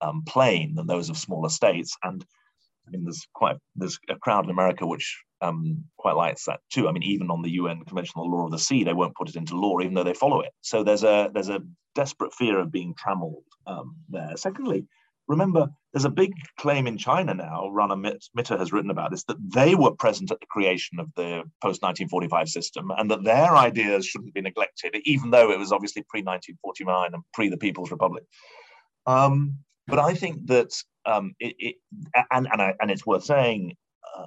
um, 0.00 0.22
plane 0.26 0.74
than 0.74 0.86
those 0.86 1.10
of 1.10 1.16
smaller 1.16 1.48
states. 1.48 1.96
And 2.02 2.24
I 2.86 2.90
mean, 2.90 3.04
there's 3.04 3.26
quite 3.34 3.56
there's 3.74 3.98
a 4.08 4.16
crowd 4.16 4.44
in 4.44 4.50
America 4.50 4.86
which 4.86 5.22
um, 5.40 5.84
quite 5.96 6.16
likes 6.16 6.44
that 6.46 6.60
too. 6.70 6.88
I 6.88 6.92
mean, 6.92 7.02
even 7.02 7.30
on 7.30 7.42
the 7.42 7.52
UN 7.52 7.84
Convention 7.84 8.14
on 8.16 8.30
the 8.30 8.36
Law 8.36 8.46
of 8.46 8.52
the 8.52 8.58
Sea, 8.58 8.84
they 8.84 8.92
won't 8.92 9.16
put 9.16 9.28
it 9.28 9.36
into 9.36 9.56
law, 9.56 9.80
even 9.80 9.94
though 9.94 10.04
they 10.04 10.14
follow 10.14 10.40
it. 10.40 10.52
So 10.60 10.82
there's 10.82 11.04
a 11.04 11.30
there's 11.32 11.48
a 11.48 11.60
desperate 11.94 12.32
fear 12.34 12.58
of 12.60 12.70
being 12.70 12.94
trammelled 12.96 13.44
um, 13.66 13.96
there. 14.08 14.32
Secondly, 14.36 14.86
remember, 15.28 15.68
there's 15.92 16.04
a 16.04 16.10
big 16.10 16.32
claim 16.58 16.86
in 16.86 16.98
China 16.98 17.34
now. 17.34 17.68
Rana 17.68 17.96
Mitter 17.96 18.56
has 18.58 18.72
written 18.72 18.90
about 18.90 19.10
this 19.10 19.24
that 19.24 19.36
they 19.40 19.74
were 19.74 19.92
present 19.92 20.30
at 20.30 20.40
the 20.40 20.46
creation 20.46 21.00
of 21.00 21.08
the 21.16 21.42
post 21.62 21.82
1945 21.82 22.48
system, 22.48 22.90
and 22.96 23.10
that 23.10 23.24
their 23.24 23.56
ideas 23.56 24.06
shouldn't 24.06 24.34
be 24.34 24.40
neglected, 24.40 24.96
even 25.04 25.30
though 25.30 25.50
it 25.50 25.58
was 25.58 25.72
obviously 25.72 26.02
pre 26.08 26.20
1949 26.20 27.14
and 27.14 27.22
pre 27.32 27.48
the 27.48 27.56
People's 27.56 27.90
Republic. 27.90 28.24
Um, 29.06 29.58
but 29.86 29.98
I 29.98 30.14
think 30.14 30.46
that 30.46 30.72
um, 31.04 31.34
it, 31.38 31.54
it, 31.58 31.76
and 32.30 32.48
and, 32.52 32.62
I, 32.62 32.74
and 32.80 32.90
it's 32.90 33.06
worth 33.06 33.24
saying 33.24 33.76
uh, 34.16 34.26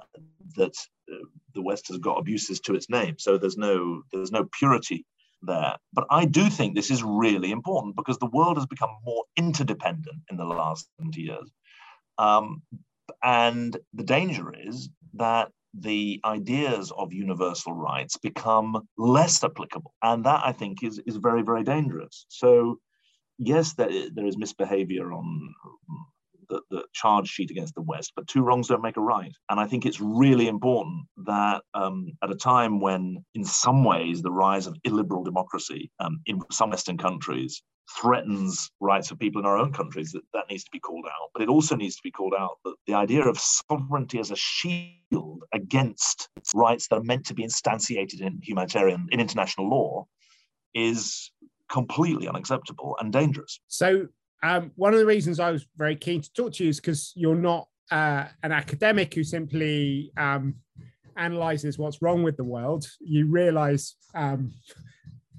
that 0.55 0.75
uh, 1.11 1.25
the 1.53 1.61
West 1.61 1.87
has 1.89 1.97
got 1.97 2.19
abuses 2.19 2.59
to 2.61 2.75
its 2.75 2.89
name, 2.89 3.15
so 3.17 3.37
there's 3.37 3.57
no 3.57 4.03
there's 4.11 4.31
no 4.31 4.47
purity 4.57 5.05
there. 5.41 5.75
But 5.93 6.05
I 6.09 6.25
do 6.25 6.49
think 6.49 6.75
this 6.75 6.91
is 6.91 7.03
really 7.03 7.51
important 7.51 7.95
because 7.95 8.17
the 8.17 8.25
world 8.27 8.57
has 8.57 8.65
become 8.65 8.91
more 9.03 9.23
interdependent 9.35 10.21
in 10.29 10.37
the 10.37 10.45
last 10.45 10.87
70 10.99 11.21
years. 11.21 11.51
Um, 12.17 12.61
and 13.23 13.77
the 13.93 14.03
danger 14.03 14.53
is 14.53 14.89
that 15.15 15.51
the 15.73 16.19
ideas 16.25 16.91
of 16.97 17.13
universal 17.13 17.73
rights 17.73 18.17
become 18.17 18.87
less 18.97 19.43
applicable. 19.43 19.93
And 20.01 20.25
that 20.25 20.41
I 20.43 20.51
think 20.51 20.83
is, 20.83 20.99
is 21.05 21.17
very, 21.17 21.43
very 21.43 21.63
dangerous. 21.63 22.25
So, 22.29 22.79
yes, 23.37 23.73
there, 23.73 24.09
there 24.13 24.25
is 24.25 24.37
misbehavior 24.37 25.13
on 25.13 25.53
the, 26.49 26.61
the 26.69 26.83
charge 26.93 27.27
sheet 27.27 27.51
against 27.51 27.75
the 27.75 27.81
West, 27.81 28.13
but 28.15 28.27
two 28.27 28.41
wrongs 28.41 28.67
don't 28.67 28.81
make 28.81 28.97
a 28.97 29.01
right. 29.01 29.31
And 29.49 29.59
I 29.59 29.67
think 29.67 29.85
it's 29.85 30.01
really 30.01 30.47
important 30.47 31.05
that 31.25 31.61
um, 31.73 32.07
at 32.23 32.31
a 32.31 32.35
time 32.35 32.79
when, 32.79 33.23
in 33.35 33.43
some 33.43 33.83
ways, 33.83 34.21
the 34.21 34.31
rise 34.31 34.67
of 34.67 34.75
illiberal 34.83 35.23
democracy 35.23 35.91
um, 35.99 36.19
in 36.25 36.41
some 36.51 36.69
Western 36.71 36.97
countries 36.97 37.61
threatens 37.97 38.69
rights 38.79 39.09
of 39.11 39.19
people 39.19 39.41
in 39.41 39.47
our 39.47 39.57
own 39.57 39.73
countries, 39.73 40.11
that 40.11 40.21
that 40.33 40.45
needs 40.49 40.63
to 40.63 40.69
be 40.71 40.79
called 40.79 41.05
out. 41.07 41.29
But 41.33 41.41
it 41.41 41.49
also 41.49 41.75
needs 41.75 41.95
to 41.95 42.01
be 42.03 42.11
called 42.11 42.33
out 42.37 42.57
that 42.63 42.75
the 42.87 42.93
idea 42.93 43.23
of 43.23 43.39
sovereignty 43.39 44.19
as 44.19 44.31
a 44.31 44.35
shield 44.35 45.43
against 45.53 46.29
rights 46.53 46.87
that 46.87 46.97
are 46.97 47.03
meant 47.03 47.25
to 47.27 47.33
be 47.33 47.43
instantiated 47.43 48.21
in 48.21 48.39
humanitarian, 48.43 49.07
in 49.11 49.19
international 49.19 49.69
law, 49.69 50.05
is 50.73 51.31
completely 51.69 52.27
unacceptable 52.27 52.95
and 52.99 53.11
dangerous. 53.11 53.59
So 53.67 54.07
um, 54.41 54.71
one 54.75 54.93
of 54.93 54.99
the 54.99 55.05
reasons 55.05 55.39
I 55.39 55.51
was 55.51 55.65
very 55.75 55.95
keen 55.95 56.21
to 56.21 56.33
talk 56.33 56.53
to 56.53 56.63
you 56.63 56.69
is 56.69 56.79
because 56.79 57.11
you're 57.15 57.35
not 57.35 57.67
uh, 57.91 58.25
an 58.43 58.51
academic 58.51 59.13
who 59.13 59.23
simply 59.23 60.11
um, 60.17 60.55
analyzes 61.17 61.77
what's 61.77 62.01
wrong 62.01 62.23
with 62.23 62.37
the 62.37 62.43
world. 62.43 62.87
You 62.99 63.27
realize 63.27 63.95
um, 64.15 64.53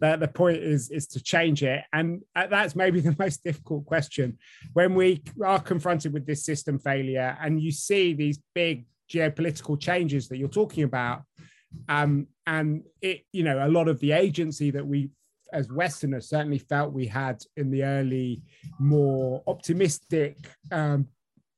that 0.01 0.21
the 0.21 0.29
point 0.29 0.59
is 0.59 0.91
is 0.91 1.07
to 1.09 1.23
change 1.23 1.63
it, 1.63 1.85
and 1.93 2.23
uh, 2.37 2.47
that's 2.47 2.77
maybe 2.77 3.01
the 3.01 3.17
most 3.19 3.43
difficult 3.45 3.87
question 3.87 4.39
when 4.75 4.95
we 4.95 5.23
are 5.45 5.61
confronted 5.61 6.13
with 6.13 6.27
this 6.27 6.45
system 6.45 6.79
failure, 6.79 7.37
and 7.41 7.63
you 7.63 7.73
see 7.73 8.13
these 8.13 8.39
big 8.55 8.87
geopolitical 9.11 9.81
changes 9.81 10.29
that 10.29 10.39
you're 10.39 10.49
talking 10.49 10.85
about. 10.85 11.23
Um, 11.89 12.27
and 12.47 12.83
it, 13.01 13.23
you 13.33 13.45
know, 13.45 13.65
a 13.65 13.69
lot 13.69 13.89
of 13.89 14.01
the 14.01 14.13
agency 14.13 14.71
that 14.73 14.87
we 14.87 15.11
as 15.53 15.71
Westerners 15.71 16.29
certainly 16.29 16.59
felt 16.59 16.93
we 16.93 17.07
had 17.07 17.43
in 17.57 17.71
the 17.71 17.85
early, 17.85 18.43
more 18.79 19.43
optimistic 19.47 20.37
um, 20.73 21.07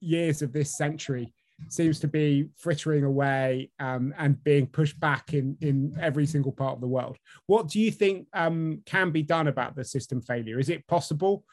years 0.00 0.42
of 0.42 0.52
this 0.52 0.76
century 0.76 1.32
seems 1.68 2.00
to 2.00 2.08
be 2.08 2.48
frittering 2.58 3.04
away 3.04 3.70
um, 3.78 4.12
and 4.18 4.42
being 4.42 4.66
pushed 4.66 4.98
back 4.98 5.32
in, 5.32 5.56
in 5.60 5.96
every 6.00 6.26
single 6.26 6.52
part 6.52 6.74
of 6.74 6.80
the 6.80 6.86
world. 6.86 7.16
What 7.46 7.68
do 7.68 7.80
you 7.80 7.90
think 7.90 8.26
um, 8.32 8.82
can 8.86 9.10
be 9.10 9.22
done 9.22 9.48
about 9.48 9.76
the 9.76 9.84
system 9.84 10.20
failure? 10.20 10.58
Is 10.58 10.68
it 10.68 10.86
possible 10.86 11.44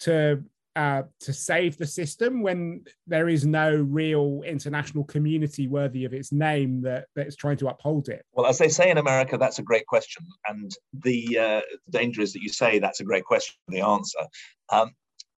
to 0.00 0.42
uh, 0.76 1.02
to 1.20 1.32
save 1.32 1.78
the 1.78 1.86
system 1.86 2.42
when 2.42 2.84
there 3.06 3.30
is 3.30 3.46
no 3.46 3.74
real 3.74 4.42
international 4.44 5.04
community 5.04 5.66
worthy 5.66 6.04
of 6.04 6.12
its 6.12 6.32
name 6.32 6.82
that, 6.82 7.06
that 7.16 7.26
is 7.26 7.34
trying 7.34 7.56
to 7.56 7.68
uphold 7.68 8.10
it? 8.10 8.22
Well, 8.34 8.46
as 8.46 8.58
they 8.58 8.68
say 8.68 8.90
in 8.90 8.98
America, 8.98 9.38
that's 9.38 9.58
a 9.58 9.62
great 9.62 9.86
question. 9.86 10.26
And 10.46 10.70
the 10.92 11.38
uh, 11.38 11.60
danger 11.88 12.20
is 12.20 12.34
that 12.34 12.42
you 12.42 12.50
say 12.50 12.78
that's 12.78 13.00
a 13.00 13.04
great 13.04 13.24
question, 13.24 13.56
the 13.68 13.80
answer. 13.80 14.20
Um, 14.70 14.90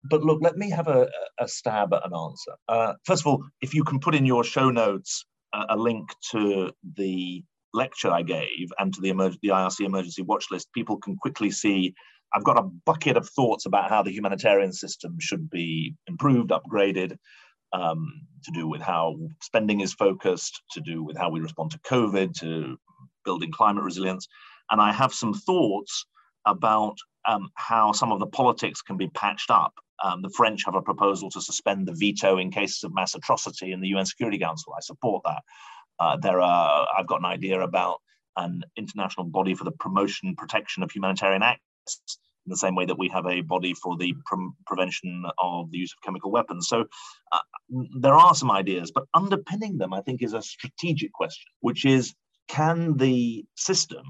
but 0.10 0.23
look, 0.23 0.39
let 0.41 0.58
me 0.58 0.71
have 0.71 0.88
a, 0.88 1.08
a 1.39 1.47
stab 1.47 1.93
at 1.93 2.06
an 2.06 2.13
answer. 2.15 2.54
Uh, 2.67 2.93
first 3.06 3.21
of 3.21 3.28
all, 3.28 3.43
if 3.62 3.76
you 3.76 3.84
can 3.84 4.00
put 4.00 4.15
in 4.15 4.26
your 4.26 4.43
show 4.43 4.71
notes 4.71 5.23
a, 5.54 5.65
a 5.69 5.78
link 5.78 6.10
to 6.32 6.71
the 6.95 7.43
lecture 7.76 8.10
I 8.10 8.23
gave 8.23 8.71
and 8.80 8.91
to 8.93 9.02
the, 9.02 9.12
the 9.43 9.50
IRC 9.50 9.82
emergency 9.82 10.23
watch 10.23 10.47
list, 10.50 10.73
people 10.73 10.97
can 10.97 11.15
quickly 11.15 11.52
see 11.52 11.93
I've 12.33 12.43
got 12.43 12.59
a 12.59 12.69
bucket 12.85 13.17
of 13.17 13.29
thoughts 13.29 13.65
about 13.65 13.89
how 13.89 14.03
the 14.03 14.11
humanitarian 14.11 14.73
system 14.73 15.17
should 15.19 15.49
be 15.49 15.95
improved, 16.07 16.51
upgraded, 16.51 17.17
um, 17.73 18.21
to 18.43 18.51
do 18.51 18.67
with 18.67 18.81
how 18.81 19.17
spending 19.41 19.81
is 19.81 19.93
focused, 19.93 20.61
to 20.71 20.81
do 20.81 21.03
with 21.03 21.17
how 21.17 21.29
we 21.29 21.39
respond 21.39 21.71
to 21.71 21.79
COVID, 21.79 22.33
to 22.39 22.77
building 23.25 23.51
climate 23.51 23.83
resilience. 23.83 24.27
And 24.71 24.81
I 24.81 24.91
have 24.91 25.13
some 25.13 25.33
thoughts 25.33 26.05
about 26.45 26.97
um, 27.27 27.49
how 27.55 27.91
some 27.91 28.11
of 28.11 28.19
the 28.19 28.27
politics 28.27 28.81
can 28.81 28.97
be 28.97 29.09
patched 29.09 29.51
up. 29.51 29.73
Um, 30.03 30.21
the 30.21 30.29
French 30.29 30.63
have 30.65 30.75
a 30.75 30.81
proposal 30.81 31.29
to 31.31 31.41
suspend 31.41 31.87
the 31.87 31.93
veto 31.93 32.37
in 32.37 32.51
cases 32.51 32.83
of 32.83 32.93
mass 32.93 33.15
atrocity 33.15 33.71
in 33.71 33.81
the 33.81 33.89
UN 33.89 34.05
Security 34.05 34.37
Council. 34.37 34.73
I 34.77 34.81
support 34.81 35.23
that. 35.25 35.43
Uh, 35.99 36.17
there 36.17 36.39
are, 36.39 36.87
I've 36.97 37.07
got 37.07 37.19
an 37.19 37.25
idea 37.25 37.59
about 37.59 37.97
an 38.37 38.63
international 38.77 39.25
body 39.25 39.55
for 39.55 39.63
the 39.63 39.71
promotion 39.71 40.35
protection 40.35 40.83
of 40.83 40.91
humanitarian 40.91 41.41
acts 41.41 41.63
in 42.45 42.52
the 42.52 42.58
same 42.58 42.76
way 42.76 42.86
that 42.86 42.97
we 42.97 43.10
have 43.10 43.28
a 43.28 43.41
body 43.41 43.73
for 43.73 43.97
the 43.97 44.13
pre- 44.26 44.52
prevention 44.65 45.26
of 45.38 45.69
the 45.71 45.78
use 45.78 45.93
of 45.93 46.04
chemical 46.04 46.32
weapons. 46.32 46.67
So 46.67 46.86
uh, 47.32 47.39
there 48.00 48.13
are 48.15 48.34
some 48.34 48.52
ideas, 48.52 48.91
but 48.91 49.06
underpinning 49.13 49.78
them, 49.78 49.93
I 49.93 50.02
think, 50.02 50.21
is 50.21 50.34
a 50.34 50.41
strategic 50.41 51.12
question, 51.12 51.52
which 51.60 51.86
is 51.86 52.13
can 52.47 52.95
the 52.95 53.45
system 53.56 54.06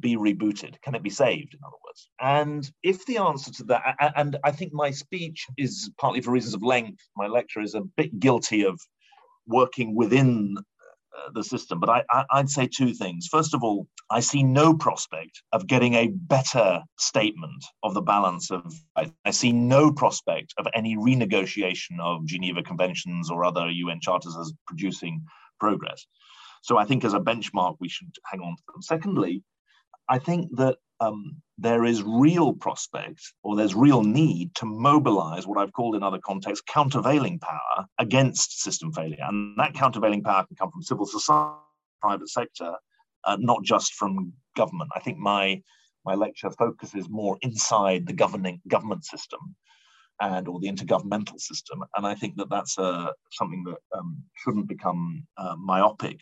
be 0.00 0.16
rebooted? 0.16 0.80
Can 0.82 0.94
it 0.94 1.02
be 1.02 1.10
saved, 1.10 1.54
in 1.54 1.60
other 1.64 1.76
words? 1.84 2.08
And 2.20 2.70
if 2.82 3.06
the 3.06 3.18
answer 3.18 3.52
to 3.52 3.64
that, 3.64 3.94
and 4.16 4.36
I 4.44 4.50
think 4.50 4.72
my 4.72 4.90
speech 4.90 5.46
is 5.56 5.90
partly 5.98 6.20
for 6.20 6.32
reasons 6.32 6.54
of 6.54 6.62
length, 6.62 7.02
my 7.16 7.28
lecture 7.28 7.60
is 7.60 7.74
a 7.74 7.82
bit 7.96 8.18
guilty 8.18 8.64
of 8.64 8.80
working 9.46 9.94
within 9.94 10.56
the 11.34 11.42
system. 11.42 11.80
But 11.80 11.90
I, 11.90 12.04
I, 12.30 12.40
would 12.40 12.50
say 12.50 12.66
two 12.66 12.92
things. 12.94 13.28
First 13.30 13.54
of 13.54 13.62
all, 13.62 13.86
I 14.10 14.20
see 14.20 14.42
no 14.42 14.74
prospect 14.74 15.42
of 15.52 15.66
getting 15.66 15.94
a 15.94 16.08
better 16.08 16.82
statement 16.98 17.64
of 17.82 17.94
the 17.94 18.02
balance 18.02 18.50
of. 18.50 18.72
I, 18.96 19.12
I 19.24 19.30
see 19.30 19.52
no 19.52 19.92
prospect 19.92 20.54
of 20.58 20.66
any 20.74 20.96
renegotiation 20.96 22.00
of 22.00 22.26
Geneva 22.26 22.62
Conventions 22.62 23.30
or 23.30 23.44
other 23.44 23.70
UN 23.70 24.00
charters 24.00 24.36
as 24.36 24.52
producing 24.66 25.24
progress. 25.58 26.06
So 26.62 26.78
I 26.78 26.84
think 26.84 27.04
as 27.04 27.14
a 27.14 27.20
benchmark, 27.20 27.76
we 27.80 27.88
should 27.88 28.12
hang 28.24 28.40
on 28.40 28.56
to 28.56 28.62
them. 28.72 28.82
Secondly, 28.82 29.42
I 30.08 30.18
think 30.18 30.48
that 30.56 30.78
um, 31.00 31.42
there 31.58 31.84
is 31.84 32.02
real 32.02 32.52
prospect 32.52 33.20
or 33.42 33.56
there's 33.56 33.74
real 33.74 34.02
need 34.02 34.54
to 34.56 34.66
mobilize 34.66 35.46
what 35.46 35.58
I've 35.58 35.72
called 35.72 35.96
in 35.96 36.02
other 36.02 36.18
contexts 36.18 36.64
countervailing 36.68 37.38
power 37.38 37.86
against 37.98 38.62
system 38.62 38.92
failure. 38.92 39.24
And 39.26 39.58
that 39.58 39.74
countervailing 39.74 40.22
power 40.22 40.44
can 40.46 40.56
come 40.56 40.70
from 40.70 40.82
civil 40.82 41.06
society, 41.06 41.56
private 42.00 42.28
sector, 42.28 42.74
uh, 43.24 43.36
not 43.40 43.62
just 43.64 43.94
from 43.94 44.32
government. 44.56 44.90
I 44.94 45.00
think 45.00 45.18
my 45.18 45.62
my 46.04 46.14
lecture 46.14 46.50
focuses 46.50 47.08
more 47.08 47.36
inside 47.42 48.06
the 48.06 48.12
governing 48.12 48.60
government 48.68 49.04
system 49.04 49.56
and 50.20 50.46
or 50.48 50.60
the 50.60 50.68
intergovernmental 50.68 51.40
system. 51.40 51.82
And 51.96 52.06
I 52.06 52.14
think 52.14 52.36
that 52.36 52.48
that's 52.48 52.78
uh, 52.78 53.10
something 53.32 53.64
that 53.64 53.78
um, 53.98 54.22
shouldn't 54.36 54.68
become 54.68 55.26
uh, 55.36 55.56
myopic 55.58 56.20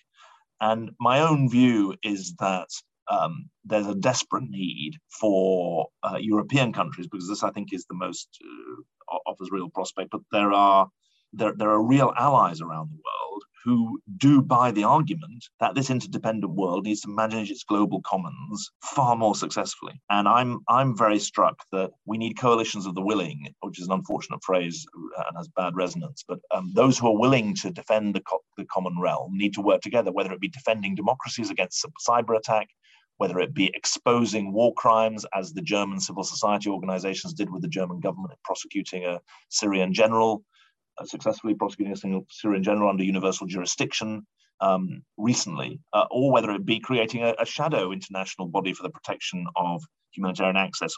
And 0.61 0.93
my 1.01 1.21
own 1.21 1.51
view 1.51 1.95
is 2.03 2.35
that 2.37 2.69
um, 3.09 3.49
there's 3.65 3.87
a 3.87 3.95
desperate 3.95 4.49
need 4.49 4.99
for 5.21 5.89
uh, 6.03 6.19
European 6.21 6.73
countries 6.73 7.07
because 7.11 7.29
this, 7.29 7.43
I 7.43 7.51
think, 7.51 7.73
is 7.73 7.87
the 7.87 7.95
most 7.95 8.29
uh, 8.43 9.17
offers 9.27 9.51
real 9.51 9.71
prospect. 9.71 10.11
But 10.11 10.23
there 10.33 10.53
are 10.53 10.89
there, 11.33 11.53
there 11.57 11.71
are 11.71 11.83
real 11.83 12.13
allies 12.17 12.61
around 12.61 12.91
the 12.91 12.97
world 12.97 13.43
who 13.65 13.99
do 14.19 14.43
buy 14.43 14.71
the 14.71 14.85
argument 14.85 15.43
that 15.59 15.75
this 15.75 15.89
interdependent 15.89 16.53
world 16.53 16.85
needs 16.85 17.01
to 17.01 17.09
manage 17.09 17.51
its 17.51 17.65
global 17.65 18.03
commons 18.03 18.71
far 18.83 19.17
more 19.17 19.35
successfully. 19.35 20.01
And 20.11 20.29
I'm 20.29 20.61
I'm 20.69 20.97
very 20.97 21.19
struck 21.19 21.57
that 21.73 21.91
we 22.05 22.19
need 22.19 22.39
coalitions 22.39 22.87
of 22.87 22.95
the 22.95 23.01
willing, 23.01 23.55
which 23.63 23.81
is 23.81 23.87
an 23.87 23.95
unfortunate 23.95 24.45
phrase 24.45 24.85
and 24.95 25.37
has 25.37 25.49
bad 25.49 25.75
resonance. 25.75 26.25
But 26.29 26.41
um, 26.51 26.73
those 26.75 26.99
who 26.99 27.09
are 27.09 27.19
willing 27.19 27.55
to 27.57 27.71
defend 27.71 28.15
the, 28.15 28.21
co- 28.21 28.45
the 28.59 28.67
common 28.67 29.01
realm 29.01 29.37
need 29.37 29.55
to 29.55 29.63
work 29.63 29.81
together, 29.81 30.13
whether 30.13 30.33
it 30.33 30.41
be 30.41 30.49
defending 30.49 30.95
democracies 30.95 31.51
against 31.51 31.87
cyber 32.07 32.37
attack, 32.37 32.69
whether 33.19 33.39
it 33.39 33.55
be 33.55 33.71
exposing 33.75 34.53
war 34.53 34.75
crimes, 34.75 35.25
as 35.35 35.53
the 35.53 35.63
German 35.63 36.01
civil 36.01 36.25
society 36.25 36.69
organizations 36.69 37.35
did 37.35 37.51
with 37.51 37.63
the 37.63 37.69
German 37.69 38.01
government 38.01 38.35
prosecuting 38.45 39.05
a 39.05 39.21
Syrian 39.51 39.93
general, 39.93 40.45
uh, 40.99 41.05
successfully 41.05 41.55
prosecuting 41.55 41.95
a 41.95 42.21
Syrian 42.31 42.63
general 42.63 42.91
under 42.91 43.05
universal 43.05 43.47
jurisdiction 43.47 44.27
um, 44.61 45.03
recently, 45.17 45.81
uh, 45.93 46.07
or 46.11 46.33
whether 46.33 46.51
it 46.51 46.65
be 46.65 46.81
creating 46.81 47.23
a, 47.23 47.35
a, 47.39 47.45
shadow 47.45 47.93
international 47.93 48.49
body 48.49 48.73
for 48.73 48.85
the 48.85 48.91
protection 48.91 49.45
of 49.57 49.83
humanitarian 50.13 50.57
access. 50.57 50.95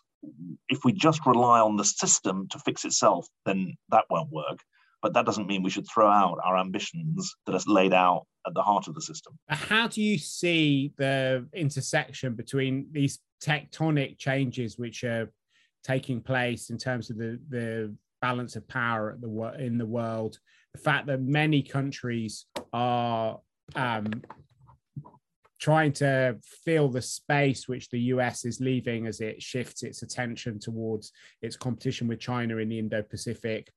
If 0.69 0.85
we 0.85 0.93
just 0.93 1.25
rely 1.27 1.61
on 1.61 1.77
the 1.77 1.85
system 1.85 2.49
to 2.51 2.59
fix 2.59 2.85
itself, 2.85 3.27
then 3.47 3.75
that 3.91 4.05
won't 4.11 4.31
work. 4.31 4.63
But 5.03 5.15
that 5.15 5.27
doesn't 5.27 5.47
mean 5.47 5.63
we 5.63 5.71
should 5.71 5.87
throw 5.89 6.09
out 6.09 6.39
our 6.45 6.59
ambitions 6.59 7.35
that 7.47 7.55
are 7.55 7.61
laid 7.67 7.93
out 7.93 8.27
at 8.47 8.55
the 8.55 8.63
heart 8.63 8.89
of 8.89 8.95
the 8.95 9.01
system. 9.03 9.39
How 9.49 9.89
do 9.89 10.03
you 10.03 10.19
see 10.19 10.93
the 10.97 11.47
intersection 11.53 12.35
between 12.35 12.89
these 12.93 13.19
tectonic 13.43 14.19
changes 14.19 14.79
which 14.79 15.05
are 15.05 15.31
taking 15.85 16.21
place 16.21 16.71
in 16.71 16.79
terms 16.79 17.11
of 17.11 17.19
the, 17.19 17.39
the 17.49 17.95
balance 18.21 18.57
of 18.57 18.67
power 18.67 19.17
the 19.21 19.55
in 19.59 19.79
the 19.79 19.87
world, 19.87 20.39
the 20.75 20.81
fact 20.81 21.07
that 21.07 21.21
many 21.21 21.63
countries 21.63 22.47
are 22.73 23.39
um, 23.75 24.07
trying 25.59 25.93
to 25.93 26.37
fill 26.65 26.89
the 26.89 27.03
space 27.03 27.69
which 27.69 27.89
the 27.91 28.01
US 28.15 28.45
is 28.45 28.61
leaving 28.61 29.07
as 29.07 29.21
it 29.21 29.43
shifts 29.43 29.83
its 29.83 30.03
attention 30.03 30.59
towards 30.59 31.13
its 31.43 31.57
competition 31.57 32.09
with 32.09 32.21
China 32.21 32.59
in 32.59 32.69
the 32.69 32.79
Indo-Pacific, 32.79 33.71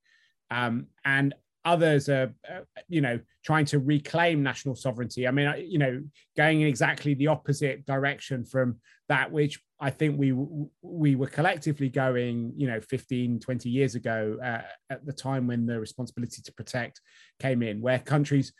um, 0.51 0.87
and 1.05 1.33
others 1.65 2.09
are, 2.09 2.33
uh, 2.49 2.61
you 2.87 3.01
know, 3.01 3.19
trying 3.43 3.65
to 3.65 3.79
reclaim 3.79 4.41
national 4.41 4.75
sovereignty. 4.75 5.27
I 5.27 5.31
mean, 5.31 5.53
you 5.67 5.77
know, 5.77 6.01
going 6.37 6.61
in 6.61 6.67
exactly 6.67 7.13
the 7.13 7.27
opposite 7.27 7.85
direction 7.85 8.45
from 8.45 8.77
that 9.09 9.31
which 9.31 9.59
I 9.79 9.89
think 9.89 10.19
we 10.19 10.33
we 10.81 11.15
were 11.15 11.27
collectively 11.27 11.89
going, 11.89 12.53
you 12.55 12.67
know, 12.67 12.79
15, 12.81 13.39
20 13.39 13.69
years 13.69 13.95
ago 13.95 14.37
uh, 14.43 14.61
at 14.89 15.05
the 15.05 15.13
time 15.13 15.47
when 15.47 15.65
the 15.65 15.79
responsibility 15.79 16.41
to 16.43 16.53
protect 16.53 17.01
came 17.39 17.63
in, 17.63 17.81
where 17.81 17.99
countries, 17.99 18.53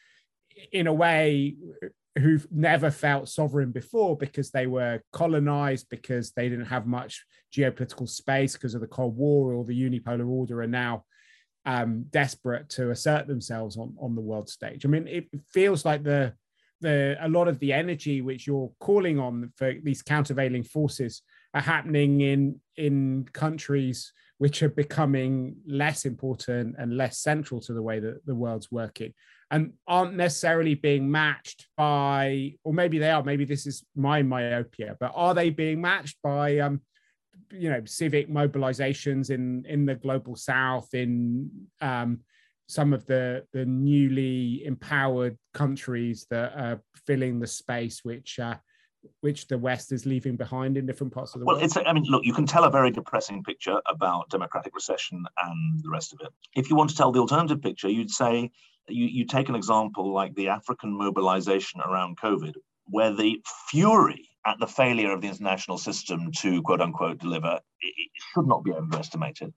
in 0.72 0.88
a 0.88 0.94
way, 0.94 1.56
who've 2.18 2.48
never 2.52 2.90
felt 2.90 3.30
sovereign 3.30 3.72
before 3.72 4.18
because 4.18 4.50
they 4.52 4.66
were 4.66 5.02
colonized, 5.14 5.88
because 5.90 6.32
they 6.32 6.50
didn't 6.50 6.66
have 6.66 6.88
much 6.88 7.26
geopolitical 7.56 8.10
space 8.10 8.54
because 8.54 8.74
of 8.74 8.82
the 8.82 8.88
Cold 8.88 9.16
War 9.16 9.54
or 9.54 9.66
the 9.66 9.80
unipolar 9.80 10.28
order, 10.28 10.62
are 10.62 10.68
now 10.68 11.04
um, 11.66 12.06
desperate 12.10 12.70
to 12.70 12.92
assert 12.92 13.28
themselves 13.28 13.78
on, 13.78 13.96
on 14.00 14.16
the 14.16 14.22
world 14.22 14.50
stage. 14.50 14.86
I 14.86 14.90
mean, 14.90 15.08
it 15.08 15.28
feels 15.52 15.86
like 15.86 16.04
the 16.04 16.34
the 16.82 17.18
a 17.20 17.28
lot 17.28 17.48
of 17.48 17.60
the 17.60 17.74
energy 17.74 18.22
which 18.22 18.48
you're 18.48 18.72
calling 18.80 19.20
on 19.20 19.52
for 19.58 19.74
these 19.84 20.02
countervailing 20.02 20.64
forces 20.64 21.22
are 21.54 21.62
happening 21.62 22.22
in 22.22 22.60
in 22.78 23.28
countries 23.34 24.14
which 24.38 24.64
are 24.64 24.70
becoming 24.70 25.58
less 25.68 26.06
important 26.06 26.76
and 26.78 26.96
less 26.96 27.20
central 27.20 27.60
to 27.60 27.74
the 27.74 27.82
way 27.82 28.00
that 28.00 28.26
the 28.26 28.36
world's 28.36 28.72
working 28.72 29.14
and 29.52 29.74
aren't 29.88 30.16
necessarily 30.16 30.76
being 30.76 31.10
matched 31.12 31.68
by 31.76 32.54
or 32.64 32.74
maybe 32.74 32.98
they 32.98 33.10
are 33.10 33.24
maybe 33.24 33.46
this 33.46 33.66
is 33.66 33.84
my 33.96 34.22
myopia 34.22 34.96
but 35.00 35.12
are 35.16 35.34
they 35.34 35.50
being 35.50 35.82
matched 35.82 36.18
by 36.24 36.60
um 36.60 36.80
you 37.52 37.70
know 37.70 37.82
civic 37.86 38.30
mobilizations 38.30 39.30
in 39.30 39.66
in 39.68 39.86
the 39.86 39.96
global 39.96 40.36
south 40.36 40.94
in 40.94 41.50
um 41.82 42.20
some 42.68 42.94
of 42.94 43.06
the 43.08 43.44
the 43.52 43.66
newly 43.66 44.64
empowered 44.66 45.38
countries 45.54 46.28
that 46.30 46.54
are 46.56 46.82
filling 47.08 47.40
the 47.40 47.48
space 47.48 48.04
which 48.04 48.38
uh, 48.40 48.56
which 49.22 49.48
the 49.48 49.58
West 49.58 49.92
is 49.92 50.06
leaving 50.06 50.36
behind 50.36 50.78
in 50.78 50.86
different 50.86 51.14
parts 51.14 51.34
of 51.34 51.40
the 51.40 51.46
well, 51.46 51.56
world? 51.56 51.72
Well, 51.74 51.84
it's, 51.84 51.90
I 51.90 51.94
mean, 51.94 52.04
look, 52.04 52.26
you 52.26 52.34
can 52.34 52.46
tell 52.46 52.66
a 52.66 52.70
very 52.70 52.92
depressing 52.92 53.44
picture 53.44 53.80
about 53.88 54.30
democratic 54.30 54.76
recession 54.76 55.24
and 55.44 55.84
the 55.84 55.90
rest 55.90 56.14
of 56.14 56.20
it. 56.22 56.30
If 56.56 56.70
you 56.70 56.76
want 56.76 56.90
to 56.92 56.96
tell 56.96 57.12
the 57.12 57.20
alternative 57.20 57.62
picture, 57.62 57.90
you'd 57.90 58.12
say, 58.12 58.52
you, 58.88 59.06
you 59.06 59.26
take 59.26 59.50
an 59.50 59.56
example 59.56 60.14
like 60.14 60.36
the 60.36 60.50
African 60.50 60.98
mobilization 60.98 61.82
around 61.82 62.18
COVID, 62.18 62.54
where 62.86 63.14
the 63.14 63.42
fury 63.70 64.29
at 64.46 64.58
the 64.60 64.68
failure 64.68 65.12
of 65.12 65.22
the 65.22 65.28
international 65.28 65.78
system 65.78 66.32
to 66.32 66.62
quote 66.62 66.82
unquote 66.82 67.20
deliver 67.20 67.60
it 67.82 68.10
should 68.34 68.48
not 68.48 68.64
be 68.64 68.72
overestimated 68.72 69.54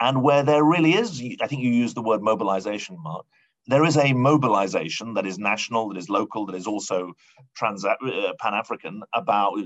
and 0.00 0.22
where 0.22 0.42
there 0.42 0.64
really 0.64 0.94
is, 0.94 1.22
I 1.40 1.46
think 1.46 1.62
you 1.62 1.70
use 1.70 1.94
the 1.94 2.02
word 2.02 2.22
mobilization, 2.22 2.96
Mark. 3.02 3.26
There 3.66 3.84
is 3.84 3.96
a 3.98 4.12
mobilization 4.12 5.12
that 5.14 5.26
is 5.26 5.38
national, 5.38 5.88
that 5.88 5.98
is 5.98 6.08
local, 6.08 6.46
that 6.46 6.54
is 6.54 6.66
also 6.66 7.12
trans 7.54 7.84
uh, 7.84 7.96
Pan 8.40 8.54
African, 8.54 9.02
about 9.12 9.58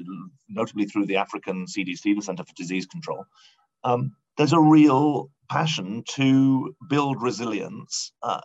notably 0.48 0.86
through 0.86 1.06
the 1.06 1.16
African 1.16 1.66
CDC, 1.66 2.02
the 2.02 2.20
Center 2.20 2.44
for 2.44 2.54
Disease 2.54 2.86
Control. 2.86 3.24
Um, 3.84 4.16
there's 4.36 4.52
a 4.52 4.60
real 4.60 5.30
passion 5.50 6.02
to 6.08 6.74
build 6.88 7.20
resilience 7.20 8.12
uh, 8.22 8.40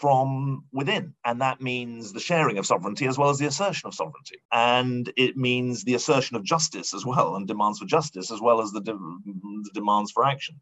from 0.00 0.64
within. 0.72 1.14
And 1.24 1.42
that 1.42 1.60
means 1.60 2.12
the 2.12 2.20
sharing 2.20 2.56
of 2.58 2.66
sovereignty 2.66 3.06
as 3.06 3.18
well 3.18 3.30
as 3.30 3.38
the 3.38 3.46
assertion 3.46 3.86
of 3.86 3.94
sovereignty. 3.94 4.38
And 4.50 5.12
it 5.16 5.36
means 5.36 5.84
the 5.84 5.94
assertion 5.94 6.36
of 6.36 6.44
justice 6.44 6.94
as 6.94 7.04
well, 7.04 7.36
and 7.36 7.46
demands 7.46 7.80
for 7.80 7.86
justice 7.86 8.30
as 8.30 8.40
well 8.40 8.62
as 8.62 8.70
the, 8.70 8.80
de- 8.80 8.92
the 8.94 9.70
demands 9.74 10.10
for 10.12 10.24
action. 10.24 10.60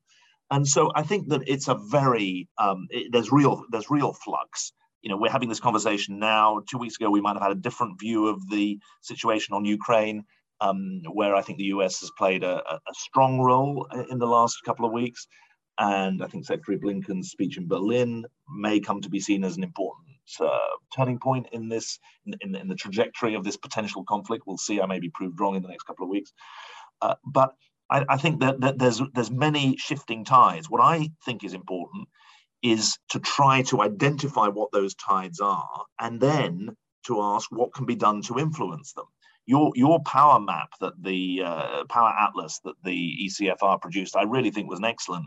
And 0.51 0.67
so 0.67 0.91
I 0.95 1.03
think 1.03 1.29
that 1.29 1.43
it's 1.47 1.69
a 1.69 1.75
very 1.75 2.49
um, 2.59 2.87
it, 2.91 3.13
there's 3.13 3.33
real 3.33 3.65
there's 3.71 3.91
real 3.91 4.13
flux. 4.13 4.73
You 5.03 5.11
know, 5.11 5.19
we're 5.19 5.31
having 5.31 5.49
this 5.49 5.61
conversation 5.61 6.19
now. 6.19 6.63
Two 6.69 6.79
weeks 6.79 6.97
ago, 6.97 7.11
we 7.11 7.21
might 7.21 7.35
have 7.35 7.43
had 7.43 7.53
a 7.53 7.57
different 7.57 8.01
view 8.01 8.29
of 8.29 8.49
the 8.49 8.79
situation 9.03 9.55
on 9.55 9.65
Ukraine, 9.65 10.25
um, 10.61 11.03
where 11.13 11.35
I 11.35 11.43
think 11.43 11.59
the 11.59 11.65
US 11.77 12.01
has 12.01 12.11
played 12.17 12.43
a, 12.43 12.63
a, 12.71 12.79
strong 12.95 13.41
role 13.41 13.87
in 14.11 14.19
the 14.19 14.27
last 14.27 14.63
couple 14.65 14.87
of 14.87 14.93
weeks. 14.93 15.27
And 15.79 16.23
I 16.23 16.27
think 16.27 16.47
Secretary 16.47 16.79
Blinken's 16.79 17.31
speech 17.31 17.59
in 17.59 17.69
Berlin 17.69 18.25
may 18.49 18.81
come 18.81 19.03
to 19.03 19.11
be 19.11 19.21
seen 19.21 19.45
as 19.45 19.57
an 19.57 19.63
important 19.63 20.09
uh, 20.41 20.59
turning 20.95 21.19
point 21.19 21.47
in 21.53 21.69
this 21.69 21.99
in, 22.41 22.55
in, 22.55 22.69
the 22.69 22.75
trajectory 22.75 23.35
of 23.35 23.45
this 23.45 23.57
potential 23.57 24.05
conflict. 24.05 24.45
We'll 24.47 24.57
see. 24.57 24.81
I 24.81 24.87
may 24.87 24.99
be 24.99 25.11
proved 25.11 25.39
wrong 25.39 25.55
in 25.55 25.63
the 25.63 25.69
next 25.69 25.85
couple 25.85 26.05
of 26.05 26.11
weeks. 26.11 26.33
Uh, 27.03 27.15
but 27.25 27.55
I, 27.91 28.05
I 28.09 28.17
think 28.17 28.41
that, 28.41 28.61
that 28.61 28.79
there's 28.79 29.01
there's 29.15 29.31
many 29.31 29.77
shifting 29.77 30.25
tides. 30.25 30.69
What 30.69 30.81
I 30.81 31.11
think 31.25 31.45
is 31.45 31.55
important 31.55 32.09
is 32.63 32.99
to 33.11 33.21
try 33.21 33.63
to 33.63 33.83
identify 33.83 34.49
what 34.49 34.73
those 34.73 34.95
tides 34.95 35.41
are 35.41 35.85
and 36.01 36.21
then 36.21 36.77
to 37.07 37.23
ask 37.23 37.51
what 37.53 37.73
can 37.75 37.87
be 37.87 37.95
done 37.95 38.23
to 38.23 38.39
influence 38.39 38.93
them. 38.93 39.05
Your, 39.47 39.73
your 39.75 40.01
power 40.01 40.41
map 40.41 40.71
that 40.81 40.95
the 41.03 41.43
uh, 41.45 41.85
power 41.89 42.13
atlas 42.19 42.61
that 42.65 42.75
the 42.85 43.19
ECFR 43.27 43.81
produced, 43.81 44.17
I 44.17 44.25
really 44.25 44.51
think 44.51 44.69
was 44.69 44.81
an 44.81 44.85
excellent 44.85 45.27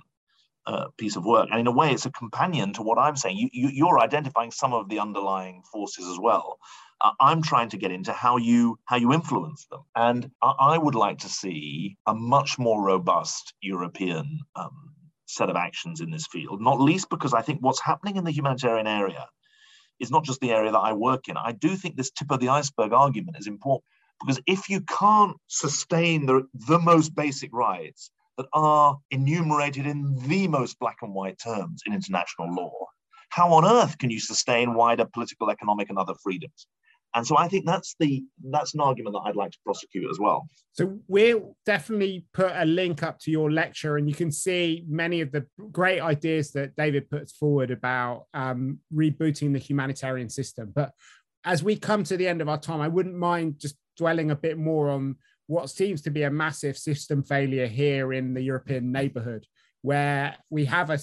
uh, 0.66 0.88
piece 0.98 1.16
of 1.16 1.26
work. 1.26 1.48
And 1.52 1.60
in 1.60 1.68
a 1.68 1.72
way, 1.72 1.92
it's 1.92 2.06
a 2.06 2.12
companion 2.12 2.74
to 2.74 2.84
what 2.84 2.98
I'm 2.98 3.16
saying. 3.16 3.38
You, 3.38 3.50
you, 3.52 3.70
you're 3.70 4.00
identifying 4.00 4.52
some 4.52 4.74
of 4.74 4.90
the 4.90 5.00
underlying 5.00 5.64
forces 5.72 6.06
as 6.08 6.20
well 6.20 6.60
uh, 7.02 7.12
I'm 7.20 7.42
trying 7.42 7.70
to 7.70 7.78
get 7.78 7.92
into 7.92 8.12
how 8.12 8.38
you 8.38 8.78
how 8.86 8.98
you 8.98 9.14
influence 9.14 9.66
them, 9.68 9.82
and 9.96 10.30
I, 10.42 10.54
I 10.60 10.78
would 10.78 10.96
like 10.96 11.20
to 11.20 11.30
see 11.30 11.98
a 12.06 12.14
much 12.14 12.60
more 12.60 12.84
robust 12.84 13.54
European 13.62 14.40
um, 14.56 14.94
set 15.26 15.50
of 15.50 15.56
actions 15.56 16.02
in 16.02 16.12
this 16.12 16.28
field. 16.28 16.62
Not 16.62 16.82
least 16.82 17.10
because 17.10 17.34
I 17.34 17.42
think 17.42 17.60
what's 17.62 17.82
happening 17.82 18.18
in 18.18 18.24
the 18.24 18.32
humanitarian 18.32 18.88
area 18.88 19.28
is 20.00 20.12
not 20.12 20.24
just 20.24 20.40
the 20.42 20.52
area 20.52 20.72
that 20.72 20.80
I 20.80 20.94
work 20.94 21.28
in. 21.28 21.38
I 21.38 21.52
do 21.52 21.76
think 21.76 21.96
this 21.96 22.12
tip 22.12 22.32
of 22.32 22.40
the 22.40 22.50
iceberg 22.50 22.94
argument 22.94 23.38
is 23.38 23.48
important 23.48 23.84
because 24.20 24.42
if 24.48 24.70
you 24.70 24.82
can't 24.82 25.38
sustain 25.48 26.26
the, 26.26 26.48
the 26.68 26.80
most 26.80 27.16
basic 27.16 27.50
rights 27.54 28.12
that 28.38 28.48
are 28.54 28.98
enumerated 29.12 29.86
in 29.86 30.16
the 30.28 30.48
most 30.48 30.80
black 30.80 30.98
and 31.02 31.14
white 31.14 31.38
terms 31.44 31.82
in 31.86 31.94
international 31.94 32.54
law, 32.54 32.86
how 33.30 33.54
on 33.54 33.66
earth 33.66 33.98
can 33.98 34.10
you 34.10 34.20
sustain 34.20 34.74
wider 34.74 35.06
political, 35.06 35.50
economic, 35.50 35.90
and 35.90 35.98
other 35.98 36.16
freedoms? 36.24 36.68
And 37.16 37.26
so 37.26 37.38
I 37.38 37.48
think 37.48 37.66
that's 37.66 37.96
the 38.00 38.24
that's 38.52 38.76
an 38.76 38.82
argument 38.82 39.16
that 39.16 39.22
I'd 39.26 39.36
like 39.36 39.52
to 39.52 39.58
prosecute 39.66 40.10
as 40.12 40.20
well. 40.20 40.48
So 40.74 41.00
we'll 41.08 41.56
definitely 41.66 42.26
put 42.34 42.52
a 42.54 42.66
link 42.66 43.02
up 43.02 43.20
to 43.22 43.32
your 43.32 43.52
lecture, 43.52 43.98
and 43.98 44.08
you 44.08 44.14
can 44.14 44.32
see 44.32 44.86
many 44.88 45.22
of 45.22 45.32
the 45.32 45.48
great 45.72 46.02
ideas 46.02 46.52
that 46.52 46.76
David 46.76 47.10
puts 47.10 47.34
forward 47.34 47.72
about 47.72 48.26
um, 48.34 48.80
rebooting 48.94 49.54
the 49.54 49.60
humanitarian 49.60 50.30
system. 50.30 50.72
But 50.74 50.92
as 51.44 51.64
we 51.64 51.78
come 51.78 52.04
to 52.04 52.18
the 52.18 52.28
end 52.28 52.42
of 52.42 52.50
our 52.50 52.60
time, 52.60 52.82
I 52.82 52.88
wouldn't 52.88 53.16
mind 53.16 53.56
just 53.58 53.76
dwelling 54.00 54.32
a 54.32 54.36
bit 54.36 54.58
more 54.58 54.90
on 54.90 55.16
what 55.48 55.70
seems 55.70 56.02
to 56.04 56.12
be 56.12 56.24
a 56.24 56.32
massive 56.32 56.78
system 56.78 57.24
failure 57.24 57.68
here 57.68 58.14
in 58.14 58.34
the 58.34 58.42
European 58.42 58.92
neighborhood, 58.92 59.46
where 59.82 60.36
we 60.50 60.64
have 60.66 60.90
a, 60.90 61.00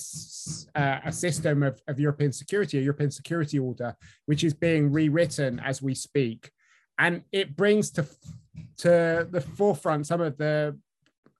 uh, 0.74 1.00
a 1.04 1.12
system 1.12 1.62
of, 1.62 1.74
of 1.88 2.00
European 2.00 2.32
security, 2.32 2.78
a 2.78 2.82
European 2.82 3.10
security 3.10 3.58
order, 3.58 3.94
which 4.26 4.42
is 4.44 4.54
being 4.54 4.92
rewritten 4.92 5.60
as 5.60 5.82
we 5.82 5.94
speak. 5.94 6.50
And 6.98 7.22
it 7.32 7.56
brings 7.56 7.90
to, 7.92 8.06
to 8.78 9.26
the 9.30 9.44
forefront 9.58 10.06
some 10.06 10.22
of 10.22 10.38
the 10.38 10.78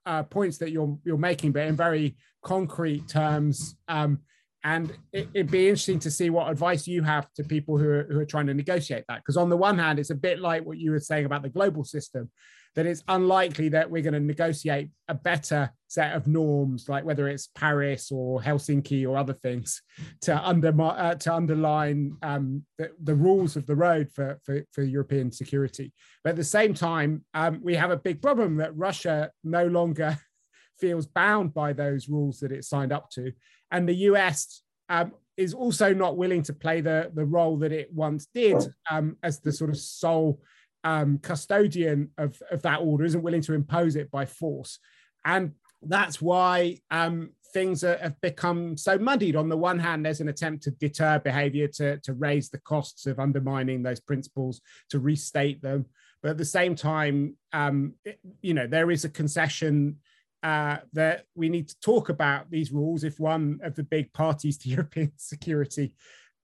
uh, 0.05 0.23
points 0.23 0.57
that 0.59 0.71
you're, 0.71 0.97
you're 1.03 1.17
making, 1.17 1.51
but 1.53 1.67
in 1.67 1.75
very 1.75 2.17
concrete 2.43 3.07
terms. 3.07 3.75
Um, 3.87 4.19
and 4.67 4.91
it, 5.13 5.29
would 5.33 5.49
be 5.49 5.69
interesting 5.69 5.97
to 5.99 6.11
see 6.11 6.29
what 6.29 6.51
advice 6.51 6.87
you 6.87 7.01
have 7.01 7.31
to 7.35 7.43
people 7.45 7.77
who 7.77 7.89
are, 7.89 8.03
who 8.11 8.19
are 8.19 8.25
trying 8.25 8.47
to 8.47 8.53
negotiate 8.53 9.05
that. 9.07 9.19
Because 9.19 9.37
on 9.37 9.47
the 9.49 9.55
one 9.55 9.77
hand, 9.77 9.97
it's 9.97 10.09
a 10.09 10.15
bit 10.15 10.41
like 10.41 10.65
what 10.65 10.77
you 10.77 10.91
were 10.91 10.99
saying 10.99 11.25
about 11.25 11.41
the 11.41 11.47
global 11.47 11.85
system, 11.85 12.29
that 12.75 12.85
it's 12.85 13.01
unlikely 13.07 13.69
that 13.69 13.89
we're 13.89 14.01
going 14.01 14.13
to 14.13 14.19
negotiate 14.19 14.89
a 15.07 15.13
better 15.13 15.71
set 15.87 16.17
of 16.17 16.27
norms, 16.27 16.89
like 16.89 17.05
whether 17.05 17.29
it's 17.29 17.47
Paris 17.55 18.11
or 18.11 18.41
Helsinki 18.41 19.07
or 19.07 19.15
other 19.15 19.31
things, 19.31 19.81
to, 20.23 20.37
under, 20.37 20.73
uh, 20.81 21.15
to 21.15 21.33
underline 21.33 22.17
um, 22.21 22.65
the, 22.77 22.91
the, 23.01 23.15
rules 23.15 23.55
of 23.55 23.67
the 23.67 23.75
road 23.75 24.09
for, 24.13 24.37
for, 24.43 24.65
for, 24.73 24.83
European 24.83 25.31
security. 25.31 25.93
But 26.25 26.31
at 26.31 26.35
the 26.35 26.43
same 26.43 26.73
time, 26.73 27.23
um, 27.33 27.61
we 27.63 27.75
have 27.75 27.91
a 27.91 27.95
big 27.95 28.21
problem 28.21 28.57
that 28.57 28.75
Russia 28.75 29.31
no 29.45 29.65
longer 29.65 30.17
feels 30.77 31.05
bound 31.05 31.53
by 31.53 31.71
those 31.71 32.09
rules 32.09 32.39
that 32.41 32.51
it 32.51 32.65
signed 32.65 32.91
up 32.91 33.09
to. 33.11 33.31
And 33.71 33.87
the 33.87 33.95
US 33.95 34.61
um, 34.89 35.11
is 35.35 35.53
also 35.53 35.93
not 35.93 36.17
willing 36.17 36.43
to 36.43 36.53
play 36.53 36.81
the, 36.81 37.11
the 37.13 37.25
role 37.25 37.57
that 37.57 37.71
it 37.71 37.93
once 37.93 38.27
did 38.33 38.57
um, 38.89 39.17
as 39.23 39.39
the 39.39 39.51
sort 39.51 39.69
of 39.69 39.77
sole 39.77 40.41
um, 40.83 41.19
custodian 41.19 42.11
of, 42.17 42.41
of 42.49 42.61
that 42.63 42.79
order, 42.79 43.03
isn't 43.03 43.23
willing 43.23 43.41
to 43.41 43.53
impose 43.53 43.95
it 43.95 44.09
by 44.09 44.25
force. 44.25 44.79
And 45.25 45.51
that's 45.81 46.21
why 46.21 46.79
um, 46.89 47.31
things 47.53 47.83
are, 47.83 47.97
have 47.97 48.19
become 48.21 48.77
so 48.77 48.97
muddied. 48.97 49.35
On 49.35 49.49
the 49.49 49.57
one 49.57 49.79
hand, 49.79 50.05
there's 50.05 50.21
an 50.21 50.29
attempt 50.29 50.63
to 50.63 50.71
deter 50.71 51.19
behavior, 51.19 51.67
to, 51.67 51.97
to 51.99 52.13
raise 52.13 52.49
the 52.49 52.59
costs 52.59 53.05
of 53.05 53.19
undermining 53.19 53.83
those 53.83 53.99
principles, 53.99 54.61
to 54.89 54.99
restate 54.99 55.61
them. 55.61 55.85
But 56.21 56.31
at 56.31 56.37
the 56.37 56.45
same 56.45 56.75
time, 56.75 57.35
um, 57.53 57.93
it, 58.05 58.19
you 58.41 58.53
know, 58.53 58.67
there 58.67 58.89
is 58.89 59.05
a 59.05 59.09
concession 59.09 59.97
uh, 60.43 60.77
that 60.93 61.25
we 61.35 61.49
need 61.49 61.67
to 61.69 61.79
talk 61.79 62.09
about 62.09 62.49
these 62.49 62.71
rules 62.71 63.03
if 63.03 63.19
one 63.19 63.59
of 63.63 63.75
the 63.75 63.83
big 63.83 64.11
parties 64.13 64.57
to 64.59 64.69
European 64.77 65.11
security 65.17 65.93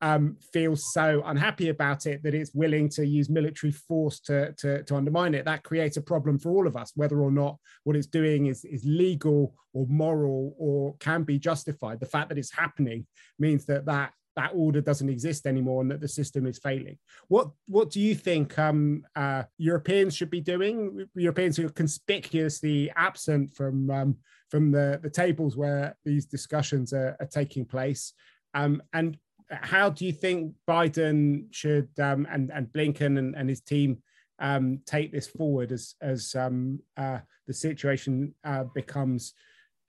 um, 0.03 0.36
feels 0.51 0.91
so 0.91 1.23
unhappy 1.25 1.69
about 1.69 2.08
it 2.08 2.23
that 2.23 2.34
it's 2.34 2.53
willing 2.53 2.89
to 2.89 3.06
use 3.06 3.29
military 3.29 3.71
force 3.71 4.19
to, 4.19 4.51
to, 4.58 4.84
to, 4.84 4.95
undermine 4.97 5.34
it. 5.34 5.45
That 5.45 5.63
creates 5.63 5.95
a 5.95 6.01
problem 6.01 6.39
for 6.39 6.49
all 6.51 6.67
of 6.67 6.75
us, 6.75 6.91
whether 6.95 7.21
or 7.21 7.32
not 7.32 7.58
what 7.86 7.95
it's 7.95 8.08
doing 8.08 8.47
is, 8.47 8.65
is 8.65 8.84
legal 8.84 9.56
or 9.71 9.88
moral 9.88 10.56
or 10.58 10.97
can 10.99 11.23
be 11.23 11.39
justified. 11.39 12.01
The 12.01 12.06
fact 12.06 12.27
that 12.29 12.38
it's 12.38 12.51
happening 12.51 13.08
means 13.39 13.65
that 13.67 13.86
that 13.86 14.12
that 14.36 14.52
order 14.54 14.82
doesn't 14.82 15.10
exist 15.10 15.46
anymore 15.46 15.82
and 15.82 15.91
that 15.91 16.02
the 16.02 16.08
system 16.08 16.46
is 16.46 16.60
failing. 16.60 16.98
What 17.28 17.50
what 17.67 17.89
do 17.89 18.00
you 18.00 18.15
think 18.15 18.58
um, 18.58 19.04
uh, 19.15 19.43
Europeans 19.58 20.15
should 20.15 20.30
be 20.30 20.41
doing? 20.41 21.08
Europeans 21.15 21.58
who 21.58 21.65
are 21.65 21.72
conspicuously 21.72 22.91
absent 22.96 23.56
from 23.56 23.89
um, 23.89 24.17
from 24.50 24.72
the, 24.72 25.00
the 25.02 25.10
tables 25.10 25.58
where 25.58 25.96
these 26.06 26.26
discussions 26.26 26.93
are, 26.93 27.15
are 27.19 27.28
taking 27.28 27.65
place. 27.65 28.13
Um, 28.54 28.84
and 28.93 29.17
how 29.50 29.89
do 29.89 30.06
you 30.06 30.12
think 30.12 30.54
Biden 30.67 31.46
should 31.52 31.89
um, 32.00 32.28
and 32.30 32.52
and 32.52 32.67
Blinken 32.67 33.17
and, 33.17 33.36
and 33.36 33.50
his 33.50 33.62
team 33.62 34.02
um, 34.39 34.80
take 34.86 35.12
this 35.12 35.28
forward 35.28 35.72
as 35.72 35.96
as 36.02 36.36
um, 36.36 36.80
uh, 36.98 37.19
the 37.48 37.54
situation 37.54 38.34
uh, 38.43 38.63
becomes 38.76 39.34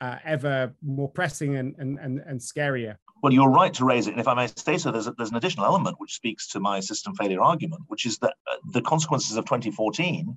uh, 0.00 0.16
ever 0.24 0.74
more 0.82 1.08
pressing 1.08 1.56
and, 1.56 1.74
and, 1.78 1.98
and, 1.98 2.20
and 2.26 2.40
scarier? 2.40 2.96
Well, 3.24 3.32
you're 3.32 3.48
right 3.48 3.72
to 3.72 3.86
raise 3.86 4.06
it. 4.06 4.10
And 4.10 4.20
if 4.20 4.28
I 4.28 4.34
may 4.34 4.48
say 4.48 4.76
so, 4.76 4.90
there's, 4.90 5.06
a, 5.06 5.12
there's 5.12 5.30
an 5.30 5.36
additional 5.36 5.64
element 5.64 5.96
which 5.98 6.12
speaks 6.12 6.46
to 6.48 6.60
my 6.60 6.80
system 6.80 7.14
failure 7.14 7.40
argument, 7.40 7.84
which 7.86 8.04
is 8.04 8.18
that 8.18 8.34
uh, 8.46 8.56
the 8.70 8.82
consequences 8.82 9.38
of 9.38 9.46
2014, 9.46 10.36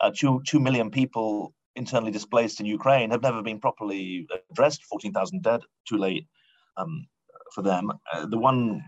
uh, 0.00 0.12
two, 0.16 0.40
2 0.46 0.60
million 0.60 0.88
people 0.92 1.52
internally 1.74 2.12
displaced 2.12 2.60
in 2.60 2.66
Ukraine 2.66 3.10
have 3.10 3.22
never 3.22 3.42
been 3.42 3.58
properly 3.58 4.28
addressed, 4.52 4.84
14,000 4.84 5.42
dead, 5.42 5.62
too 5.88 5.96
late 5.96 6.28
um, 6.76 7.08
for 7.56 7.62
them. 7.62 7.90
Uh, 8.12 8.26
the 8.26 8.38
one 8.38 8.84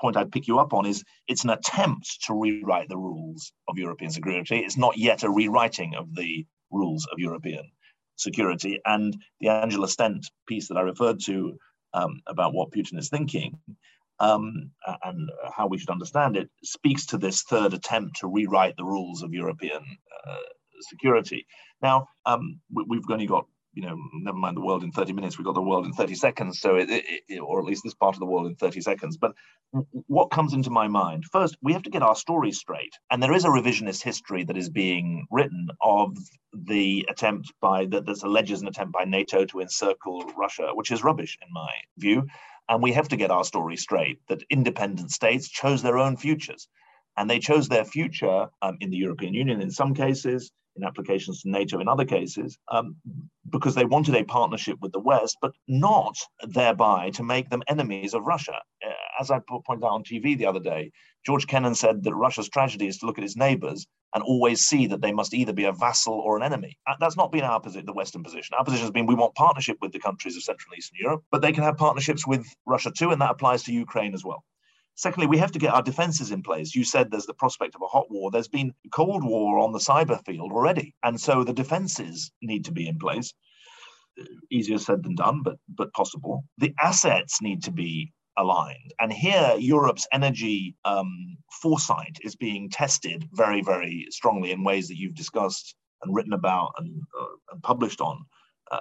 point 0.00 0.16
I'd 0.16 0.32
pick 0.32 0.48
you 0.48 0.58
up 0.58 0.72
on 0.72 0.86
is 0.86 1.04
it's 1.28 1.44
an 1.44 1.50
attempt 1.50 2.22
to 2.26 2.32
rewrite 2.32 2.88
the 2.88 2.96
rules 2.96 3.52
of 3.68 3.76
European 3.76 4.10
security. 4.10 4.60
It's 4.60 4.78
not 4.78 4.96
yet 4.96 5.24
a 5.24 5.30
rewriting 5.30 5.94
of 5.94 6.14
the 6.14 6.46
rules 6.70 7.06
of 7.12 7.18
European 7.18 7.70
security. 8.16 8.80
And 8.86 9.14
the 9.40 9.50
Angela 9.50 9.88
Stent 9.88 10.26
piece 10.48 10.68
that 10.68 10.78
I 10.78 10.80
referred 10.80 11.20
to 11.26 11.58
um, 11.94 12.20
about 12.26 12.54
what 12.54 12.70
Putin 12.70 12.98
is 12.98 13.08
thinking 13.08 13.58
um, 14.20 14.70
and 15.04 15.30
how 15.54 15.66
we 15.66 15.78
should 15.78 15.90
understand 15.90 16.36
it 16.36 16.48
speaks 16.62 17.06
to 17.06 17.18
this 17.18 17.42
third 17.42 17.74
attempt 17.74 18.20
to 18.20 18.28
rewrite 18.28 18.76
the 18.76 18.84
rules 18.84 19.22
of 19.22 19.34
European 19.34 19.82
uh, 20.26 20.36
security. 20.80 21.46
Now, 21.82 22.06
um, 22.24 22.60
we, 22.72 22.96
have 22.96 23.04
only 23.10 23.26
got 23.26 23.46
you 23.74 23.82
know, 23.82 23.96
never 24.14 24.36
mind 24.36 24.56
the 24.56 24.60
world 24.60 24.84
in 24.84 24.92
30 24.92 25.12
minutes, 25.12 25.38
we've 25.38 25.46
got 25.46 25.54
the 25.54 25.62
world 25.62 25.86
in 25.86 25.92
30 25.92 26.14
seconds. 26.14 26.60
So, 26.60 26.76
it, 26.76 26.88
it, 26.90 27.38
or 27.38 27.58
at 27.58 27.64
least 27.64 27.82
this 27.84 27.94
part 27.94 28.14
of 28.14 28.20
the 28.20 28.26
world 28.26 28.46
in 28.46 28.54
30 28.54 28.80
seconds. 28.82 29.16
But 29.16 29.32
what 30.06 30.30
comes 30.30 30.52
into 30.52 30.70
my 30.70 30.88
mind? 30.88 31.24
First, 31.32 31.56
we 31.62 31.72
have 31.72 31.82
to 31.84 31.90
get 31.90 32.02
our 32.02 32.14
story 32.14 32.52
straight. 32.52 32.94
And 33.10 33.22
there 33.22 33.32
is 33.32 33.44
a 33.44 33.48
revisionist 33.48 34.02
history 34.02 34.44
that 34.44 34.58
is 34.58 34.68
being 34.68 35.26
written 35.30 35.68
of 35.80 36.16
the 36.52 37.06
attempt 37.08 37.52
by, 37.60 37.86
that, 37.86 38.04
that 38.04 38.22
alleges 38.22 38.60
an 38.60 38.68
attempt 38.68 38.92
by 38.92 39.04
NATO 39.04 39.46
to 39.46 39.60
encircle 39.60 40.30
Russia, 40.36 40.70
which 40.74 40.90
is 40.90 41.02
rubbish 41.02 41.38
in 41.40 41.48
my 41.52 41.70
view. 41.96 42.26
And 42.68 42.82
we 42.82 42.92
have 42.92 43.08
to 43.08 43.16
get 43.16 43.30
our 43.30 43.44
story 43.44 43.76
straight 43.76 44.20
that 44.28 44.44
independent 44.50 45.10
states 45.10 45.48
chose 45.48 45.82
their 45.82 45.98
own 45.98 46.16
futures. 46.16 46.68
And 47.16 47.28
they 47.28 47.38
chose 47.38 47.68
their 47.68 47.84
future 47.84 48.48
um, 48.60 48.76
in 48.80 48.90
the 48.90 48.96
European 48.96 49.34
Union 49.34 49.60
in 49.60 49.70
some 49.70 49.94
cases, 49.94 50.50
in 50.76 50.84
applications 50.84 51.42
to 51.42 51.50
NATO 51.50 51.80
in 51.80 51.88
other 51.88 52.04
cases, 52.04 52.58
um, 52.70 52.96
because 53.50 53.74
they 53.74 53.84
wanted 53.84 54.14
a 54.14 54.24
partnership 54.24 54.78
with 54.80 54.92
the 54.92 55.00
West, 55.00 55.36
but 55.40 55.52
not 55.68 56.16
thereby 56.46 57.10
to 57.10 57.22
make 57.22 57.50
them 57.50 57.62
enemies 57.68 58.14
of 58.14 58.22
Russia. 58.22 58.58
Uh, 58.84 58.90
as 59.20 59.30
I 59.30 59.40
pointed 59.66 59.84
out 59.84 59.92
on 59.92 60.04
TV 60.04 60.36
the 60.36 60.46
other 60.46 60.60
day, 60.60 60.90
George 61.24 61.46
Kennan 61.46 61.74
said 61.74 62.02
that 62.02 62.14
Russia's 62.14 62.48
tragedy 62.48 62.86
is 62.86 62.98
to 62.98 63.06
look 63.06 63.18
at 63.18 63.24
its 63.24 63.36
neighbors 63.36 63.86
and 64.14 64.22
always 64.24 64.62
see 64.62 64.86
that 64.88 65.00
they 65.00 65.12
must 65.12 65.34
either 65.34 65.52
be 65.52 65.64
a 65.64 65.72
vassal 65.72 66.14
or 66.14 66.36
an 66.36 66.42
enemy. 66.42 66.76
Uh, 66.86 66.94
that's 67.00 67.16
not 67.16 67.32
been 67.32 67.44
our 67.44 67.60
position, 67.60 67.86
the 67.86 67.92
Western 67.92 68.22
position. 68.22 68.54
Our 68.58 68.64
position 68.64 68.84
has 68.84 68.90
been 68.90 69.06
we 69.06 69.14
want 69.14 69.34
partnership 69.34 69.78
with 69.80 69.92
the 69.92 70.00
countries 70.00 70.36
of 70.36 70.42
Central 70.42 70.72
and 70.72 70.78
Eastern 70.78 70.98
Europe, 71.00 71.22
but 71.30 71.42
they 71.42 71.52
can 71.52 71.62
have 71.62 71.76
partnerships 71.76 72.26
with 72.26 72.46
Russia 72.66 72.90
too, 72.90 73.10
and 73.10 73.20
that 73.20 73.30
applies 73.30 73.62
to 73.64 73.72
Ukraine 73.72 74.14
as 74.14 74.24
well. 74.24 74.44
Secondly, 74.94 75.26
we 75.26 75.38
have 75.38 75.52
to 75.52 75.58
get 75.58 75.72
our 75.72 75.82
defenses 75.82 76.30
in 76.30 76.42
place. 76.42 76.74
You 76.74 76.84
said 76.84 77.10
there's 77.10 77.26
the 77.26 77.34
prospect 77.34 77.74
of 77.74 77.82
a 77.82 77.86
hot 77.86 78.10
war. 78.10 78.30
There's 78.30 78.48
been 78.48 78.72
Cold 78.92 79.24
War 79.24 79.58
on 79.58 79.72
the 79.72 79.78
cyber 79.78 80.22
field 80.26 80.52
already. 80.52 80.94
And 81.02 81.20
so 81.20 81.44
the 81.44 81.52
defenses 81.52 82.30
need 82.42 82.64
to 82.66 82.72
be 82.72 82.86
in 82.86 82.98
place. 82.98 83.32
Easier 84.50 84.78
said 84.78 85.02
than 85.02 85.14
done, 85.14 85.42
but 85.42 85.56
but 85.68 85.92
possible. 85.94 86.44
The 86.58 86.74
assets 86.82 87.40
need 87.40 87.62
to 87.64 87.72
be 87.72 88.12
aligned. 88.36 88.92
And 89.00 89.12
here, 89.12 89.54
Europe's 89.58 90.06
energy 90.12 90.74
um, 90.84 91.36
foresight 91.62 92.18
is 92.22 92.36
being 92.36 92.70
tested 92.70 93.28
very, 93.32 93.62
very 93.62 94.06
strongly 94.10 94.52
in 94.52 94.64
ways 94.64 94.88
that 94.88 94.98
you've 94.98 95.14
discussed 95.14 95.74
and 96.02 96.14
written 96.14 96.32
about 96.32 96.72
and, 96.78 97.02
uh, 97.18 97.26
and 97.52 97.62
published 97.62 98.00
on 98.00 98.24
uh, 98.70 98.80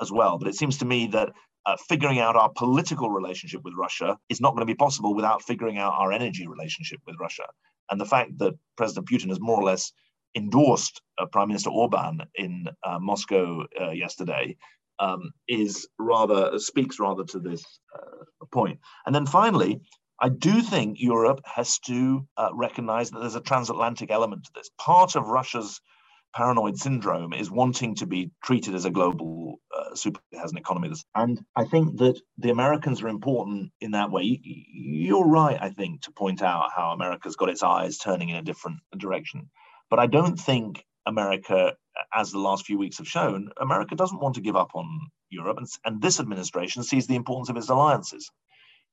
as 0.00 0.10
well. 0.10 0.38
But 0.38 0.48
it 0.48 0.54
seems 0.54 0.78
to 0.78 0.84
me 0.84 1.06
that 1.08 1.32
uh, 1.68 1.76
figuring 1.86 2.18
out 2.18 2.34
our 2.34 2.50
political 2.56 3.10
relationship 3.10 3.60
with 3.62 3.74
Russia 3.76 4.16
is 4.30 4.40
not 4.40 4.54
going 4.54 4.66
to 4.66 4.72
be 4.74 4.82
possible 4.86 5.14
without 5.14 5.42
figuring 5.42 5.76
out 5.76 5.92
our 5.92 6.10
energy 6.12 6.46
relationship 6.46 6.98
with 7.06 7.16
Russia. 7.20 7.46
And 7.90 8.00
the 8.00 8.06
fact 8.06 8.38
that 8.38 8.54
President 8.78 9.06
Putin 9.06 9.28
has 9.28 9.38
more 9.38 9.60
or 9.60 9.64
less 9.64 9.92
endorsed 10.34 11.02
uh, 11.18 11.26
Prime 11.26 11.48
Minister 11.48 11.68
Orban 11.68 12.22
in 12.34 12.68
uh, 12.82 12.98
Moscow 12.98 13.64
uh, 13.78 13.90
yesterday 13.90 14.56
um, 14.98 15.30
is 15.46 15.86
rather 15.98 16.58
speaks 16.58 16.98
rather 16.98 17.24
to 17.24 17.38
this 17.38 17.62
uh, 17.94 18.46
point. 18.50 18.78
And 19.04 19.14
then 19.14 19.26
finally, 19.26 19.82
I 20.20 20.30
do 20.30 20.62
think 20.62 20.96
Europe 20.98 21.42
has 21.44 21.78
to 21.80 22.26
uh, 22.38 22.48
recognize 22.54 23.10
that 23.10 23.20
there's 23.20 23.34
a 23.34 23.40
transatlantic 23.40 24.10
element 24.10 24.44
to 24.44 24.50
this. 24.54 24.70
Part 24.78 25.16
of 25.16 25.28
Russia's 25.28 25.82
paranoid 26.34 26.76
syndrome 26.78 27.32
is 27.32 27.50
wanting 27.50 27.94
to 27.96 28.06
be 28.06 28.30
treated 28.44 28.74
as 28.74 28.84
a 28.84 28.90
global 28.90 29.60
uh, 29.76 29.94
super 29.94 30.20
has 30.40 30.52
an 30.52 30.58
economy 30.58 30.88
that's, 30.88 31.04
and 31.14 31.40
i 31.56 31.64
think 31.64 31.98
that 31.98 32.20
the 32.38 32.50
americans 32.50 33.02
are 33.02 33.08
important 33.08 33.72
in 33.80 33.92
that 33.92 34.10
way 34.10 34.40
you're 34.44 35.26
right 35.26 35.58
i 35.60 35.70
think 35.70 36.02
to 36.02 36.12
point 36.12 36.42
out 36.42 36.70
how 36.74 36.90
america's 36.92 37.36
got 37.36 37.50
its 37.50 37.62
eyes 37.62 37.98
turning 37.98 38.30
in 38.30 38.36
a 38.36 38.42
different 38.42 38.78
direction 38.98 39.50
but 39.90 39.98
i 39.98 40.06
don't 40.06 40.38
think 40.38 40.84
america 41.06 41.74
as 42.14 42.30
the 42.32 42.38
last 42.38 42.66
few 42.66 42.78
weeks 42.78 42.98
have 42.98 43.08
shown 43.08 43.50
america 43.60 43.96
doesn't 43.96 44.20
want 44.20 44.34
to 44.34 44.42
give 44.42 44.56
up 44.56 44.70
on 44.74 44.86
europe 45.30 45.58
and, 45.58 45.68
and 45.84 46.02
this 46.02 46.20
administration 46.20 46.82
sees 46.82 47.06
the 47.06 47.16
importance 47.16 47.48
of 47.50 47.56
its 47.56 47.70
alliances 47.70 48.30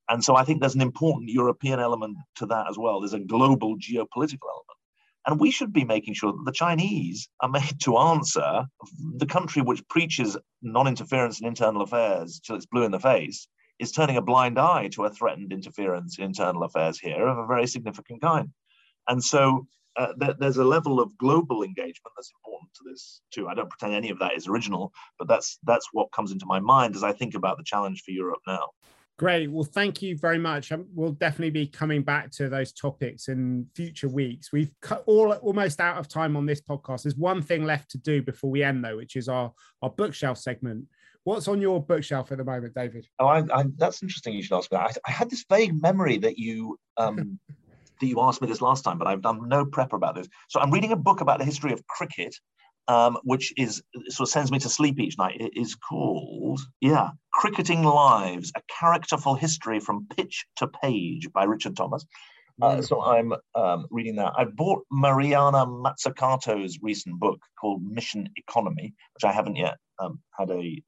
And 0.09 0.23
so 0.23 0.35
I 0.35 0.43
think 0.45 0.61
there's 0.61 0.75
an 0.75 0.81
important 0.81 1.29
European 1.29 1.79
element 1.79 2.17
to 2.37 2.45
that 2.47 2.67
as 2.69 2.77
well. 2.77 3.01
There's 3.01 3.13
a 3.13 3.19
global 3.19 3.77
geopolitical 3.77 4.49
element. 4.53 4.74
And 5.27 5.39
we 5.39 5.49
should 5.51 5.73
be 5.73 5.83
making 5.83 6.13
sure 6.13 6.31
that 6.31 6.45
the 6.45 6.51
Chinese 6.51 7.29
are 7.41 7.49
made 7.59 7.79
to 7.81 7.97
answer 7.97 8.65
the 9.17 9.25
country 9.25 9.61
which 9.61 9.87
preaches 9.87 10.37
non 10.61 10.87
interference 10.87 11.39
in 11.41 11.47
internal 11.47 11.81
affairs 11.81 12.39
till 12.45 12.55
it's 12.55 12.65
blue 12.65 12.83
in 12.83 12.91
the 12.91 12.99
face 12.99 13.47
is 13.79 13.91
turning 13.91 14.17
a 14.17 14.21
blind 14.21 14.57
eye 14.57 14.87
to 14.87 15.03
a 15.03 15.09
threatened 15.09 15.51
interference 15.51 16.17
in 16.17 16.25
internal 16.25 16.63
affairs 16.63 16.97
here 16.97 17.27
of 17.27 17.37
a 17.37 17.47
very 17.47 17.67
significant 17.67 18.21
kind. 18.21 18.49
And 19.07 19.23
so 19.23 19.67
uh, 19.97 20.13
th- 20.19 20.37
there's 20.39 20.57
a 20.57 20.63
level 20.63 20.99
of 20.99 21.17
global 21.17 21.63
engagement 21.63 22.13
that's 22.15 22.31
important 22.41 22.71
to 22.75 22.89
this 22.89 23.21
too. 23.31 23.47
I 23.47 23.53
don't 23.53 23.69
pretend 23.69 23.93
any 23.93 24.09
of 24.09 24.19
that 24.19 24.35
is 24.35 24.47
original, 24.47 24.91
but 25.17 25.27
that's 25.27 25.57
that's 25.63 25.89
what 25.91 26.11
comes 26.11 26.31
into 26.31 26.45
my 26.45 26.59
mind 26.59 26.95
as 26.95 27.03
I 27.03 27.13
think 27.13 27.35
about 27.35 27.57
the 27.57 27.63
challenge 27.63 28.01
for 28.03 28.11
Europe 28.11 28.41
now. 28.47 28.69
Great. 29.17 29.49
Well, 29.49 29.63
thank 29.63 30.01
you 30.01 30.17
very 30.17 30.37
much. 30.37 30.73
Um, 30.73 30.87
we'll 30.93 31.13
definitely 31.13 31.51
be 31.51 31.67
coming 31.67 32.03
back 32.03 32.31
to 32.31 32.49
those 32.49 32.73
topics 32.73 33.29
in 33.29 33.65
future 33.73 34.09
weeks. 34.09 34.51
We've 34.51 34.71
cut 34.81 35.03
all 35.05 35.31
almost 35.31 35.79
out 35.79 35.97
of 35.97 36.09
time 36.09 36.35
on 36.35 36.45
this 36.45 36.59
podcast. 36.59 37.03
There's 37.03 37.15
one 37.15 37.41
thing 37.41 37.63
left 37.63 37.91
to 37.91 37.97
do 37.97 38.21
before 38.21 38.49
we 38.49 38.61
end, 38.61 38.83
though, 38.83 38.97
which 38.97 39.15
is 39.15 39.29
our 39.29 39.53
our 39.81 39.89
bookshelf 39.89 40.37
segment. 40.37 40.85
What's 41.23 41.47
on 41.47 41.61
your 41.61 41.81
bookshelf 41.81 42.31
at 42.33 42.39
the 42.39 42.43
moment, 42.43 42.75
David? 42.75 43.07
Oh, 43.17 43.25
I, 43.25 43.39
I, 43.53 43.63
that's 43.77 44.03
interesting. 44.03 44.33
You 44.33 44.43
should 44.43 44.57
ask 44.57 44.71
me 44.71 44.77
that. 44.77 44.97
I, 45.05 45.09
I 45.09 45.11
had 45.11 45.29
this 45.29 45.45
vague 45.49 45.81
memory 45.81 46.17
that 46.17 46.37
you 46.37 46.77
um, 46.97 47.39
that 48.01 48.07
you 48.07 48.19
asked 48.19 48.41
me 48.41 48.49
this 48.49 48.61
last 48.61 48.83
time, 48.83 48.97
but 48.97 49.07
I've 49.07 49.21
done 49.21 49.47
no 49.47 49.65
prep 49.65 49.93
about 49.93 50.15
this. 50.15 50.27
So 50.49 50.59
I'm 50.59 50.71
reading 50.71 50.91
a 50.91 50.97
book 50.97 51.21
about 51.21 51.39
the 51.39 51.45
history 51.45 51.71
of 51.71 51.87
cricket, 51.87 52.35
um, 52.87 53.17
which 53.23 53.53
is 53.57 53.81
sort 54.09 54.27
of 54.27 54.31
sends 54.31 54.51
me 54.51 54.59
to 54.59 54.69
sleep 54.69 54.99
each 54.99 55.17
night. 55.17 55.39
It 55.39 55.55
is 55.55 55.75
called, 55.75 56.61
yeah, 56.81 57.09
Cricketing 57.33 57.83
Lives: 57.83 58.51
A 58.55 58.61
Characterful 58.79 59.35
History 59.35 59.79
from 59.79 60.07
Pitch 60.15 60.45
to 60.57 60.67
Page 60.67 61.31
by 61.33 61.43
Richard 61.45 61.75
Thomas. 61.75 62.05
Uh, 62.61 62.81
so 62.81 63.01
I'm 63.01 63.33
um, 63.53 63.85
reading 63.91 64.15
that. 64.15 64.33
I 64.37 64.45
bought 64.45 64.85
Mariana 64.89 65.65
Mazzucato's 65.65 66.79
recent 66.81 67.19
book 67.19 67.39
called 67.59 67.83
Mission 67.83 68.29
Economy, 68.37 68.93
which 69.13 69.25
I 69.25 69.33
haven't 69.33 69.57
yet 69.57 69.75
um, 69.99 70.19
had 70.37 70.51
a 70.51 70.81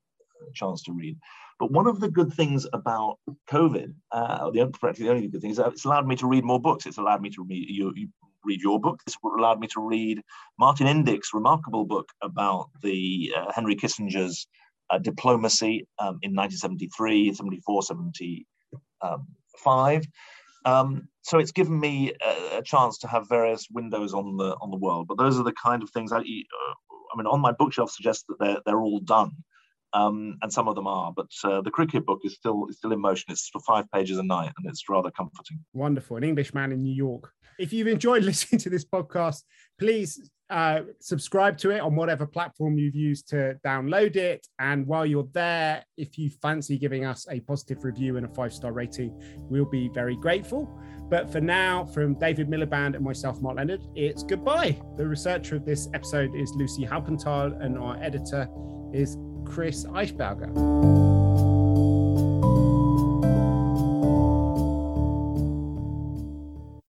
chance 0.54 0.84
to 0.84 0.94
read. 0.94 1.18
But 1.60 1.72
one 1.72 1.88
of 1.88 2.00
the 2.00 2.10
good 2.10 2.32
things 2.34 2.68
about 2.72 3.18
COVID, 3.50 3.94
uh, 4.12 4.52
the, 4.52 4.72
the 4.98 5.10
only 5.10 5.28
good 5.28 5.42
thing 5.42 5.52
is 5.52 5.58
that 5.58 5.68
it's 5.74 5.86
allowed 5.86 6.08
me 6.08 6.16
to 6.18 6.28
read 6.28 6.46
more 6.46 6.62
books. 6.62 6.86
It's 6.86 7.00
allowed 7.00 7.22
me 7.22 7.32
to 7.32 7.44
read 7.44 7.70
you, 7.70 7.92
you 7.96 8.10
read 8.44 8.62
your 8.62 8.80
book. 8.80 9.02
This 9.06 9.16
allowed 9.24 9.60
me 9.60 9.68
to 9.68 9.82
read 9.82 10.22
Martin 10.60 10.88
Indyk's 10.88 11.34
remarkable 11.34 11.86
book 11.86 12.10
about 12.22 12.70
the 12.82 13.34
uh, 13.36 13.52
Henry 13.52 13.76
Kissinger's 13.76 14.48
uh, 14.90 15.00
diplomacy 15.00 15.88
um, 16.00 16.20
in 16.22 16.36
1973, 16.36 17.34
74, 17.34 17.84
75. 17.84 20.08
Um, 20.66 21.08
so 21.22 21.40
it's 21.40 21.52
given 21.52 21.80
me 21.80 22.14
a, 22.26 22.58
a, 22.58 22.64
chance 22.64 22.98
to 23.00 23.08
have 23.08 23.30
various 23.30 23.68
windows 23.72 24.14
on 24.14 24.38
the 24.38 24.56
on 24.62 24.72
the 24.72 24.78
world. 24.78 25.08
But 25.08 25.18
those 25.18 25.40
are 25.40 25.44
the 25.44 25.54
kind 25.54 25.84
of 25.84 25.90
things 25.92 26.12
I, 26.12 26.18
uh, 26.18 26.22
I 26.22 27.18
mean, 27.18 27.28
on 27.28 27.40
my 27.40 27.54
bookshelf 27.54 27.92
suggests 27.92 28.26
that 28.28 28.38
they're 28.40 28.58
they're 28.66 28.82
all 28.82 29.00
done 29.00 29.32
um, 29.98 30.38
and 30.42 30.52
some 30.52 30.68
of 30.68 30.76
them 30.76 30.88
are. 30.88 31.12
But 31.16 31.32
uh, 31.44 31.62
the 31.62 31.72
cricket 31.72 32.06
book 32.06 32.22
is 32.24 32.34
still 32.34 32.68
is 32.70 32.78
still 32.78 32.94
in 32.94 33.02
motion. 33.02 33.32
It's 33.32 33.50
five 33.66 33.90
pages 33.92 34.18
a 34.18 34.24
night, 34.24 34.52
and 34.58 34.68
it's 34.68 34.88
rather 34.90 35.12
comforting. 35.12 35.60
Wonderful, 35.74 36.18
an 36.18 36.24
Englishman 36.24 36.72
in 36.72 36.82
New 36.82 36.94
York. 36.94 37.32
If 37.60 37.74
you've 37.74 37.88
enjoyed 37.88 38.24
listening 38.32 38.60
to 38.60 38.70
this 38.70 38.86
podcast, 38.86 39.44
please 39.80 40.30
uh, 40.50 40.82
subscribe 41.02 41.58
to 41.58 41.72
it 41.72 41.80
on 41.80 41.96
whatever 41.96 42.26
platform 42.26 42.78
you've 42.78 42.96
used 42.96 43.28
to 43.30 43.58
download 43.66 44.16
it. 44.16 44.48
And 44.60 44.88
while 44.88 45.06
you're 45.06 45.28
there, 45.34 45.84
if 45.98 46.18
you 46.18 46.30
fancy 46.30 46.78
giving 46.78 47.04
us 47.04 47.28
a 47.30 47.42
positive 47.42 47.84
review 47.84 48.18
and 48.18 48.26
a 48.26 48.30
five 48.30 48.54
star 48.54 48.72
rating, 48.72 49.12
we'll 49.50 49.66
be 49.66 49.90
very 49.94 50.16
grateful. 50.16 50.80
But 51.10 51.32
for 51.32 51.42
now, 51.42 51.86
from 51.86 52.20
David 52.20 52.50
Miliband 52.50 52.96
and 52.96 53.04
myself, 53.04 53.42
Mark 53.42 53.58
Leonard, 53.58 53.82
it's 53.96 54.24
goodbye. 54.24 54.80
The 54.98 55.08
researcher 55.08 55.56
of 55.56 55.66
this 55.66 55.88
episode 55.94 56.36
is 56.36 56.52
Lucy 56.52 56.86
Halpenthal, 56.86 57.62
and 57.62 57.78
our 57.78 57.98
editor 58.04 58.48
is 58.94 59.18
Chris 59.48 59.86
Eichberger. 59.86 61.07